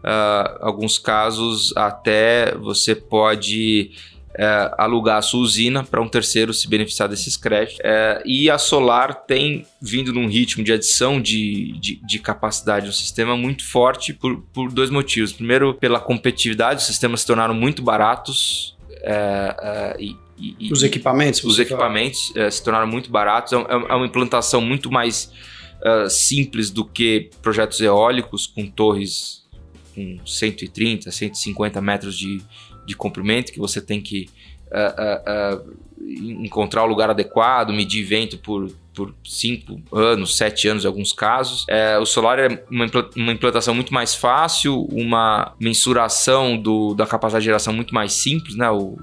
Uh, 0.04 0.58
alguns 0.60 0.98
casos, 0.98 1.74
até 1.76 2.54
você 2.56 2.94
pode 2.94 3.90
uh, 4.34 4.74
alugar 4.76 5.18
a 5.18 5.22
sua 5.22 5.40
usina 5.40 5.82
para 5.82 6.00
um 6.00 6.08
terceiro 6.08 6.52
se 6.52 6.68
beneficiar 6.68 7.08
desses 7.08 7.36
créditos. 7.36 7.78
Uh, 7.78 8.22
e 8.24 8.50
a 8.50 8.58
solar 8.58 9.14
tem 9.26 9.66
vindo 9.80 10.12
num 10.12 10.28
ritmo 10.28 10.62
de 10.62 10.72
adição 10.72 11.20
de, 11.20 11.72
de, 11.78 12.00
de 12.04 12.18
capacidade 12.18 12.86
no 12.86 12.92
sistema 12.92 13.36
muito 13.36 13.64
forte 13.66 14.12
por, 14.12 14.42
por 14.52 14.70
dois 14.70 14.90
motivos. 14.90 15.32
Primeiro, 15.32 15.74
pela 15.74 16.00
competitividade, 16.00 16.80
os 16.80 16.86
sistemas 16.86 17.20
se 17.20 17.26
tornaram 17.26 17.54
muito 17.54 17.82
baratos. 17.82 18.76
Uh, 18.90 20.00
e, 20.00 20.23
e, 20.38 20.72
os 20.72 20.82
equipamentos? 20.82 21.42
Os 21.44 21.58
equipamentos 21.58 22.30
uh, 22.30 22.50
se 22.50 22.62
tornaram 22.62 22.86
muito 22.86 23.10
baratos. 23.10 23.52
É, 23.52 23.56
é, 23.56 23.60
é 23.60 23.94
uma 23.94 24.06
implantação 24.06 24.60
muito 24.60 24.90
mais 24.90 25.32
uh, 25.80 26.08
simples 26.10 26.70
do 26.70 26.84
que 26.84 27.30
projetos 27.40 27.80
eólicos 27.80 28.46
com 28.46 28.66
torres 28.66 29.44
com 29.94 30.18
130, 30.26 31.10
150 31.10 31.80
metros 31.80 32.18
de, 32.18 32.42
de 32.84 32.96
comprimento, 32.96 33.52
que 33.52 33.60
você 33.60 33.80
tem 33.80 34.00
que 34.00 34.28
uh, 34.66 35.74
encontrar 36.44 36.82
o 36.82 36.86
lugar 36.86 37.10
adequado, 37.10 37.72
medir 37.72 38.02
vento 38.04 38.36
por, 38.38 38.70
por 38.94 39.14
cinco 39.24 39.80
anos, 39.92 40.36
sete 40.36 40.68
anos 40.68 40.84
em 40.84 40.86
alguns 40.86 41.12
casos. 41.12 41.64
É, 41.68 41.98
o 41.98 42.04
solar 42.04 42.38
é 42.38 42.64
uma, 42.70 42.86
uma 43.16 43.32
implantação 43.32 43.74
muito 43.74 43.94
mais 43.94 44.14
fácil, 44.14 44.82
uma 44.90 45.54
mensuração 45.60 46.56
do, 46.56 46.94
da 46.94 47.06
capacidade 47.06 47.42
de 47.42 47.46
geração 47.46 47.72
muito 47.72 47.94
mais 47.94 48.12
simples, 48.12 48.56
né? 48.56 48.70
O, 48.70 48.98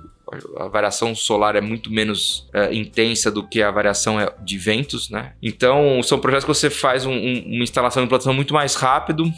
a 0.58 0.68
variação 0.68 1.14
solar 1.14 1.56
é 1.56 1.62
muito 1.62 1.92
menos 1.92 2.48
é, 2.54 2.74
intensa 2.74 3.32
do 3.32 3.48
que 3.48 3.62
a 3.62 3.72
variação 3.72 4.20
é 4.20 4.34
de 4.42 4.58
ventos, 4.58 5.10
né? 5.10 5.34
Então, 5.42 6.02
são 6.04 6.20
projetos 6.20 6.46
que 6.46 6.50
você 6.50 6.70
faz 6.70 7.06
um, 7.06 7.12
um, 7.12 7.44
uma 7.46 7.64
instalação 7.64 8.02
de 8.02 8.06
implantação 8.06 8.34
muito 8.34 8.54
mais 8.54 8.76
rápido, 8.76 9.32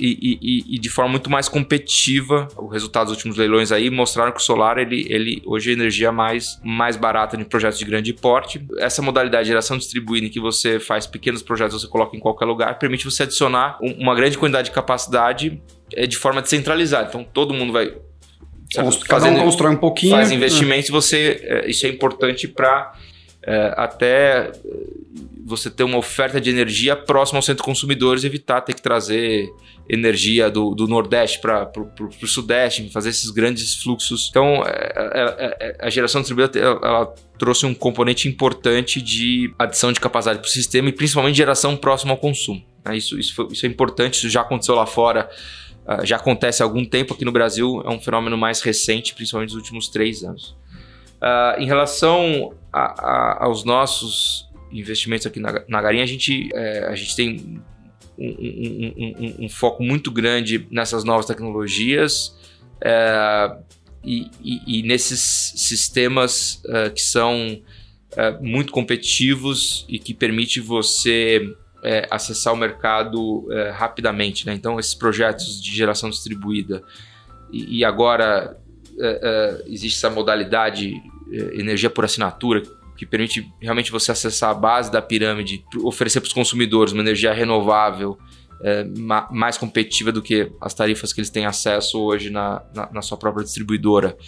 e, 0.00 0.38
e, 0.40 0.76
e, 0.76 0.78
de 0.78 0.88
forma 0.88 1.10
muito 1.10 1.28
mais 1.28 1.48
competitiva. 1.48 2.48
O 2.56 2.66
resultado 2.66 3.08
dos 3.08 3.16
últimos 3.16 3.36
leilões 3.36 3.70
aí 3.70 3.90
mostraram 3.90 4.32
que 4.32 4.38
o 4.38 4.42
solar, 4.42 4.78
ele, 4.78 5.06
ele 5.10 5.42
hoje 5.44 5.68
é 5.68 5.72
a 5.72 5.76
energia 5.76 6.10
mais, 6.10 6.58
mais 6.64 6.96
barata 6.96 7.36
em 7.36 7.44
projetos 7.44 7.78
de 7.78 7.84
grande 7.84 8.12
porte. 8.14 8.64
Essa 8.78 9.02
modalidade 9.02 9.44
de 9.44 9.48
geração 9.48 9.76
distribuída 9.76 10.26
em 10.26 10.30
que 10.30 10.40
você 10.40 10.80
faz 10.80 11.06
pequenos 11.06 11.42
projetos, 11.42 11.82
você 11.82 11.88
coloca 11.88 12.16
em 12.16 12.20
qualquer 12.20 12.46
lugar, 12.46 12.78
permite 12.78 13.04
você 13.04 13.24
adicionar 13.24 13.78
uma 13.80 14.14
grande 14.14 14.38
quantidade 14.38 14.68
de 14.68 14.74
capacidade 14.74 15.60
é, 15.94 16.06
de 16.06 16.16
forma 16.16 16.40
descentralizada. 16.40 17.08
Então 17.08 17.22
todo 17.22 17.52
mundo 17.52 17.72
vai 17.72 17.94
Const 18.74 19.04
cada 19.04 19.26
um 19.26 19.38
constrói 19.40 19.72
um 19.72 19.76
pouquinho. 19.76 20.12
Faz 20.12 20.30
investimentos, 20.30 20.90
você 20.90 21.40
é, 21.42 21.70
isso 21.70 21.86
é 21.86 21.88
importante 21.88 22.46
para 22.46 22.92
é, 23.42 23.74
até 23.76 24.52
você 25.44 25.68
ter 25.68 25.82
uma 25.82 25.98
oferta 25.98 26.40
de 26.40 26.48
energia 26.48 26.94
próxima 26.94 27.38
aos 27.38 27.46
centros 27.46 27.64
consumidores, 27.64 28.22
evitar 28.22 28.60
ter 28.60 28.74
que 28.74 28.80
trazer 28.80 29.50
energia 29.88 30.48
do, 30.48 30.72
do 30.74 30.86
Nordeste 30.86 31.40
para 31.40 31.68
o 31.76 32.26
Sudeste, 32.26 32.88
fazer 32.90 33.08
esses 33.10 33.30
grandes 33.30 33.74
fluxos. 33.82 34.28
Então, 34.30 34.62
é, 34.64 34.92
é, 34.96 35.56
é, 35.60 35.76
a 35.80 35.90
geração 35.90 36.20
distribuída 36.20 36.56
ela, 36.56 36.80
ela 36.82 37.14
trouxe 37.36 37.66
um 37.66 37.74
componente 37.74 38.28
importante 38.28 39.02
de 39.02 39.52
adição 39.58 39.92
de 39.92 39.98
capacidade 39.98 40.38
para 40.38 40.46
o 40.46 40.50
sistema 40.50 40.88
e 40.88 40.92
principalmente 40.92 41.36
geração 41.36 41.76
próxima 41.76 42.12
ao 42.12 42.18
consumo. 42.18 42.62
Né? 42.84 42.96
Isso, 42.96 43.18
isso, 43.18 43.34
foi, 43.34 43.48
isso 43.50 43.66
é 43.66 43.68
importante, 43.68 44.14
isso 44.14 44.28
já 44.28 44.42
aconteceu 44.42 44.76
lá 44.76 44.86
fora. 44.86 45.28
Uh, 45.90 46.06
já 46.06 46.16
acontece 46.16 46.62
há 46.62 46.66
algum 46.66 46.84
tempo 46.84 47.14
aqui 47.14 47.24
no 47.24 47.32
Brasil, 47.32 47.82
é 47.84 47.90
um 47.90 48.00
fenômeno 48.00 48.38
mais 48.38 48.60
recente, 48.60 49.12
principalmente 49.14 49.50
nos 49.50 49.58
últimos 49.58 49.88
três 49.88 50.22
anos. 50.22 50.56
Uh, 51.20 51.60
em 51.60 51.66
relação 51.66 52.54
a, 52.72 52.80
a, 52.80 53.44
aos 53.44 53.64
nossos 53.64 54.48
investimentos 54.72 55.26
aqui 55.26 55.40
na, 55.40 55.64
na 55.68 55.82
Garinha, 55.82 56.04
a 56.04 56.06
gente, 56.06 56.48
é, 56.54 56.86
a 56.86 56.94
gente 56.94 57.16
tem 57.16 57.60
um, 58.16 58.26
um, 58.26 58.94
um, 58.96 59.44
um, 59.44 59.48
foco 59.48 59.82
muito 59.82 60.10
grande 60.10 60.66
nessas 60.70 61.04
novas 61.04 61.26
tecnologias 61.26 62.36
é, 62.80 63.56
e, 64.04 64.30
e, 64.42 64.80
e, 64.80 64.82
nesses 64.82 65.52
sistemas 65.56 66.62
é, 66.66 66.90
que 66.90 67.00
são 67.00 67.60
é, 68.16 68.30
muito 68.40 68.72
competitivos 68.72 69.84
e 69.88 69.98
que 69.98 70.14
permite 70.14 70.60
você 70.60 71.42
é, 71.82 72.06
acessar 72.10 72.52
o 72.52 72.56
mercado 72.56 73.46
é, 73.52 73.70
rapidamente. 73.70 74.46
Né? 74.46 74.54
Então, 74.54 74.78
esses 74.78 74.94
projetos 74.94 75.62
de 75.62 75.74
geração 75.74 76.10
distribuída 76.10 76.82
e, 77.52 77.78
e 77.78 77.84
agora 77.84 78.56
existe 79.66 79.96
essa 79.96 80.10
modalidade 80.10 80.92
energia 81.54 81.88
por 81.88 82.04
assinatura 82.04 82.62
que 83.00 83.06
permite 83.06 83.50
realmente 83.58 83.90
você 83.90 84.12
acessar 84.12 84.50
a 84.50 84.54
base 84.54 84.92
da 84.92 85.00
pirâmide, 85.00 85.64
oferecer 85.82 86.20
para 86.20 86.26
os 86.26 86.34
consumidores 86.34 86.92
uma 86.92 87.00
energia 87.00 87.32
renovável, 87.32 88.18
é, 88.62 88.84
ma 88.84 89.26
mais 89.32 89.56
competitiva 89.56 90.12
do 90.12 90.20
que 90.20 90.52
as 90.60 90.74
tarifas 90.74 91.10
que 91.10 91.20
eles 91.20 91.30
têm 91.30 91.46
acesso 91.46 91.98
hoje 91.98 92.28
na, 92.28 92.62
na, 92.74 92.90
na 92.92 93.00
sua 93.00 93.16
própria 93.16 93.42
distribuidora. 93.42 94.18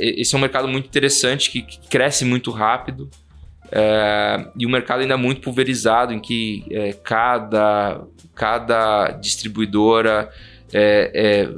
Esse 0.00 0.34
é 0.34 0.38
um 0.38 0.40
mercado 0.40 0.66
muito 0.66 0.86
interessante 0.86 1.48
que, 1.48 1.62
que 1.62 1.88
cresce 1.88 2.24
muito 2.24 2.50
rápido 2.50 3.08
uh, 3.72 4.50
e 4.56 4.66
um 4.66 4.70
mercado 4.70 5.00
ainda 5.00 5.16
muito 5.16 5.40
pulverizado 5.40 6.12
em 6.12 6.20
que 6.20 6.64
uh, 6.68 7.00
cada, 7.02 8.02
cada 8.34 9.10
distribuidora 9.12 10.30
é, 10.72 11.10
é, 11.14 11.48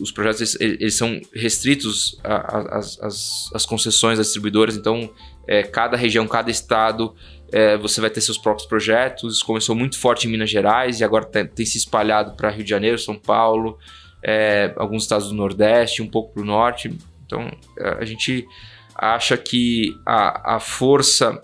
os 0.00 0.10
projetos 0.10 0.56
eles, 0.60 0.80
eles 0.80 0.94
são 0.94 1.20
restritos 1.32 2.18
às 2.24 3.64
concessões 3.64 4.18
das 4.18 4.26
distribuidoras, 4.26 4.76
então 4.76 5.08
é, 5.46 5.62
cada 5.62 5.96
região, 5.96 6.26
cada 6.26 6.50
estado, 6.50 7.14
é, 7.52 7.76
você 7.76 8.00
vai 8.00 8.10
ter 8.10 8.20
seus 8.20 8.36
próprios 8.36 8.68
projetos. 8.68 9.42
Começou 9.42 9.74
muito 9.74 9.98
forte 9.98 10.26
em 10.26 10.30
Minas 10.30 10.50
Gerais 10.50 11.00
e 11.00 11.04
agora 11.04 11.24
tem, 11.24 11.46
tem 11.46 11.64
se 11.64 11.78
espalhado 11.78 12.36
para 12.36 12.50
Rio 12.50 12.64
de 12.64 12.70
Janeiro, 12.70 12.98
São 12.98 13.14
Paulo, 13.14 13.78
é, 14.22 14.72
alguns 14.76 15.04
estados 15.04 15.28
do 15.28 15.34
Nordeste, 15.34 16.02
um 16.02 16.08
pouco 16.08 16.34
para 16.34 16.42
o 16.42 16.46
Norte. 16.46 16.92
Então 17.24 17.48
é, 17.78 17.88
a 18.00 18.04
gente 18.04 18.44
acha 18.94 19.36
que 19.36 19.96
a, 20.04 20.56
a 20.56 20.60
força 20.60 21.40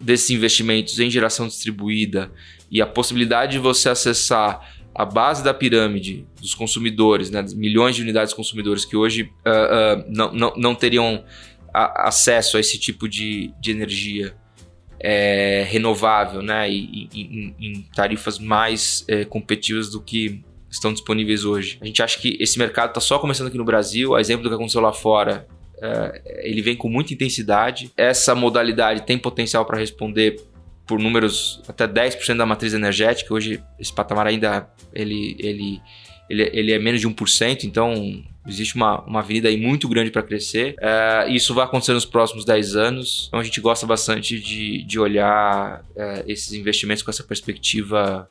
desses 0.00 0.30
investimentos 0.30 0.98
em 0.98 1.10
geração 1.10 1.46
distribuída 1.46 2.30
e 2.70 2.80
a 2.80 2.86
possibilidade 2.86 3.52
de 3.52 3.58
você 3.58 3.88
acessar 3.88 4.80
a 4.94 5.04
base 5.04 5.44
da 5.44 5.54
pirâmide 5.54 6.26
dos 6.40 6.54
consumidores, 6.54 7.30
né, 7.30 7.44
milhões 7.54 7.96
de 7.96 8.02
unidades 8.02 8.34
consumidores 8.34 8.84
que 8.84 8.96
hoje 8.96 9.22
uh, 9.22 10.00
uh, 10.00 10.04
não, 10.08 10.32
não, 10.32 10.52
não 10.56 10.74
teriam 10.74 11.24
a, 11.72 12.08
acesso 12.08 12.56
a 12.56 12.60
esse 12.60 12.78
tipo 12.78 13.08
de, 13.08 13.52
de 13.60 13.70
energia 13.70 14.34
é, 14.98 15.64
renovável 15.68 16.42
né, 16.42 16.70
e, 16.70 17.08
e, 17.14 17.54
em 17.58 17.82
tarifas 17.94 18.38
mais 18.38 19.04
é, 19.08 19.24
competitivas 19.24 19.90
do 19.90 20.00
que 20.00 20.42
estão 20.70 20.92
disponíveis 20.92 21.44
hoje. 21.44 21.78
A 21.80 21.86
gente 21.86 22.02
acha 22.02 22.18
que 22.18 22.36
esse 22.40 22.58
mercado 22.58 22.90
está 22.90 23.00
só 23.00 23.18
começando 23.18 23.48
aqui 23.48 23.56
no 23.56 23.64
Brasil, 23.64 24.14
a 24.14 24.20
exemplo 24.20 24.42
do 24.44 24.48
que 24.50 24.54
aconteceu 24.54 24.80
lá 24.80 24.92
fora, 24.92 25.48
ele 26.42 26.62
vem 26.62 26.76
com 26.76 26.88
muita 26.88 27.14
intensidade. 27.14 27.90
Essa 27.96 28.34
modalidade 28.34 29.02
tem 29.02 29.18
potencial 29.18 29.64
para 29.64 29.78
responder 29.78 30.40
por 30.86 30.98
números 30.98 31.62
até 31.68 31.86
10% 31.86 32.36
da 32.36 32.44
matriz 32.44 32.74
energética. 32.74 33.32
Hoje 33.32 33.62
esse 33.78 33.92
patamar 33.92 34.26
ainda 34.26 34.68
ele, 34.92 35.36
ele, 35.38 35.80
ele, 36.28 36.50
ele 36.52 36.72
é 36.72 36.78
menos 36.80 37.00
de 37.00 37.08
1%, 37.08 37.62
então 37.62 38.24
existe 38.46 38.74
uma, 38.74 39.00
uma 39.02 39.20
avenida 39.20 39.48
aí 39.48 39.56
muito 39.56 39.88
grande 39.88 40.10
para 40.10 40.22
crescer. 40.22 40.74
É, 40.80 41.30
isso 41.30 41.54
vai 41.54 41.64
acontecer 41.64 41.92
nos 41.92 42.04
próximos 42.04 42.44
10 42.44 42.74
anos. 42.74 43.26
Então 43.28 43.38
a 43.38 43.44
gente 43.44 43.60
gosta 43.60 43.86
bastante 43.86 44.40
de, 44.40 44.82
de 44.82 44.98
olhar 44.98 45.84
é, 45.94 46.24
esses 46.26 46.52
investimentos 46.52 47.04
com 47.04 47.10
essa 47.10 47.22
perspectiva 47.22 48.28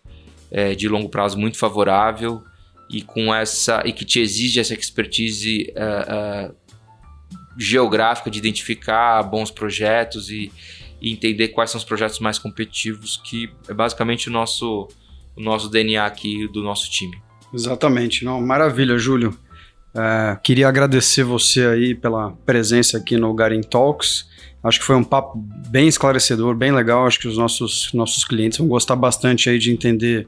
é, 0.52 0.76
de 0.76 0.90
longo 0.90 1.08
prazo 1.08 1.38
muito 1.40 1.58
favorável 1.58 2.44
e 2.90 3.02
com 3.02 3.34
essa 3.34 3.84
e 3.86 3.94
que 3.94 4.04
te 4.04 4.20
exige 4.20 4.60
essa 4.60 4.74
expertise 4.74 5.72
é, 5.76 5.84
é, 5.84 6.52
geográfica 7.60 8.32
de 8.32 8.40
identificar 8.40 9.22
bons 9.22 9.52
projetos 9.52 10.30
e 10.30 10.52
e 11.02 11.12
entender 11.12 11.50
quais 11.50 11.72
são 11.72 11.80
os 11.80 11.86
projetos 11.86 12.20
mais 12.20 12.38
competitivos, 12.38 13.22
que 13.24 13.50
é 13.68 13.74
basicamente 13.74 14.28
o 14.28 14.32
nosso, 14.32 14.88
o 15.36 15.42
nosso 15.42 15.70
DNA 15.70 16.06
aqui 16.06 16.48
do 16.50 16.62
nosso 16.62 16.90
time. 16.90 17.18
Exatamente, 17.54 18.26
não, 18.26 18.42
maravilha, 18.42 18.98
Júlio. 18.98 19.38
É, 19.96 20.38
queria 20.44 20.68
agradecer 20.68 21.24
você 21.24 21.66
aí 21.66 21.96
pela 21.96 22.32
presença 22.46 22.98
aqui 22.98 23.18
no 23.18 23.34
Garim 23.34 23.62
Talks. 23.62 24.28
Acho 24.62 24.80
que 24.80 24.86
foi 24.86 24.96
um 24.96 25.04
papo 25.04 25.38
bem 25.70 25.88
esclarecedor, 25.88 26.54
bem 26.54 26.72
legal. 26.72 27.08
Acho 27.08 27.20
que 27.20 27.28
os 27.28 27.38
nossos, 27.38 27.92
nossos 27.94 28.26
clientes 28.26 28.58
vão 28.58 28.68
gostar 28.68 28.96
bastante 28.96 29.50
aí 29.50 29.58
de 29.58 29.72
entender 29.72 30.28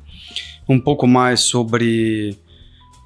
um 0.68 0.80
pouco 0.80 1.06
mais 1.06 1.42
sobre 1.42 2.36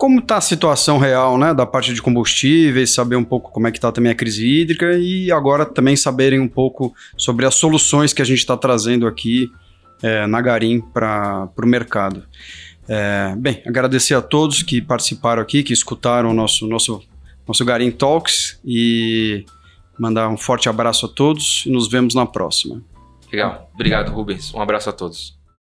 como 0.06 0.20
está 0.20 0.38
a 0.38 0.42
situação 0.42 1.00
real 1.00 1.36
né, 1.36 1.52
da 1.52 1.66
parte 1.66 1.92
de 1.92 2.00
combustíveis, 2.00 2.94
saber 2.94 3.16
um 3.16 3.24
pouco 3.24 3.52
como 3.52 3.66
é 3.66 3.72
que 3.72 3.80
está 3.80 3.92
também 3.92 4.12
a 4.12 4.16
crise 4.16 4.48
hídrica 4.48 4.96
e 5.00 5.32
agora 5.32 5.66
também 5.66 5.96
saberem 5.96 6.40
um 6.40 6.48
pouco 6.48 6.94
sobre 7.18 7.44
as 7.44 7.56
soluções 7.56 8.14
que 8.14 8.22
a 8.22 8.26
gente 8.26 8.38
está 8.38 8.56
trazendo 8.56 9.08
aqui 9.08 9.50
é, 10.04 10.28
na 10.28 10.40
Garim 10.42 10.80
para 10.80 11.50
o 11.58 11.66
mercado. 11.66 12.24
É, 12.88 13.34
bem, 13.36 13.64
agradecer 13.66 14.14
a 14.14 14.22
todos 14.22 14.62
que 14.62 14.80
participaram 14.80 15.42
aqui, 15.42 15.64
que 15.64 15.74
escutaram 15.74 16.30
o 16.30 16.34
nosso, 16.36 16.68
nosso, 16.68 17.02
nosso 17.48 17.66
Garim 17.66 17.90
Talks 17.90 18.60
e 18.64 19.44
mandar 19.98 20.30
um 20.30 20.38
forte 20.38 20.70
abraço 20.70 21.08
a 21.08 21.10
todos 21.10 21.64
e 21.66 21.72
nos 21.72 21.90
vemos 21.90 22.14
na 22.14 22.28
próxima. 22.28 22.80
Legal. 23.32 23.72
Obrigado, 23.74 24.12
Rubens. 24.12 24.54
Um 24.54 24.62
abraço 24.62 24.88
a 24.88 24.94
todos. 24.94 25.36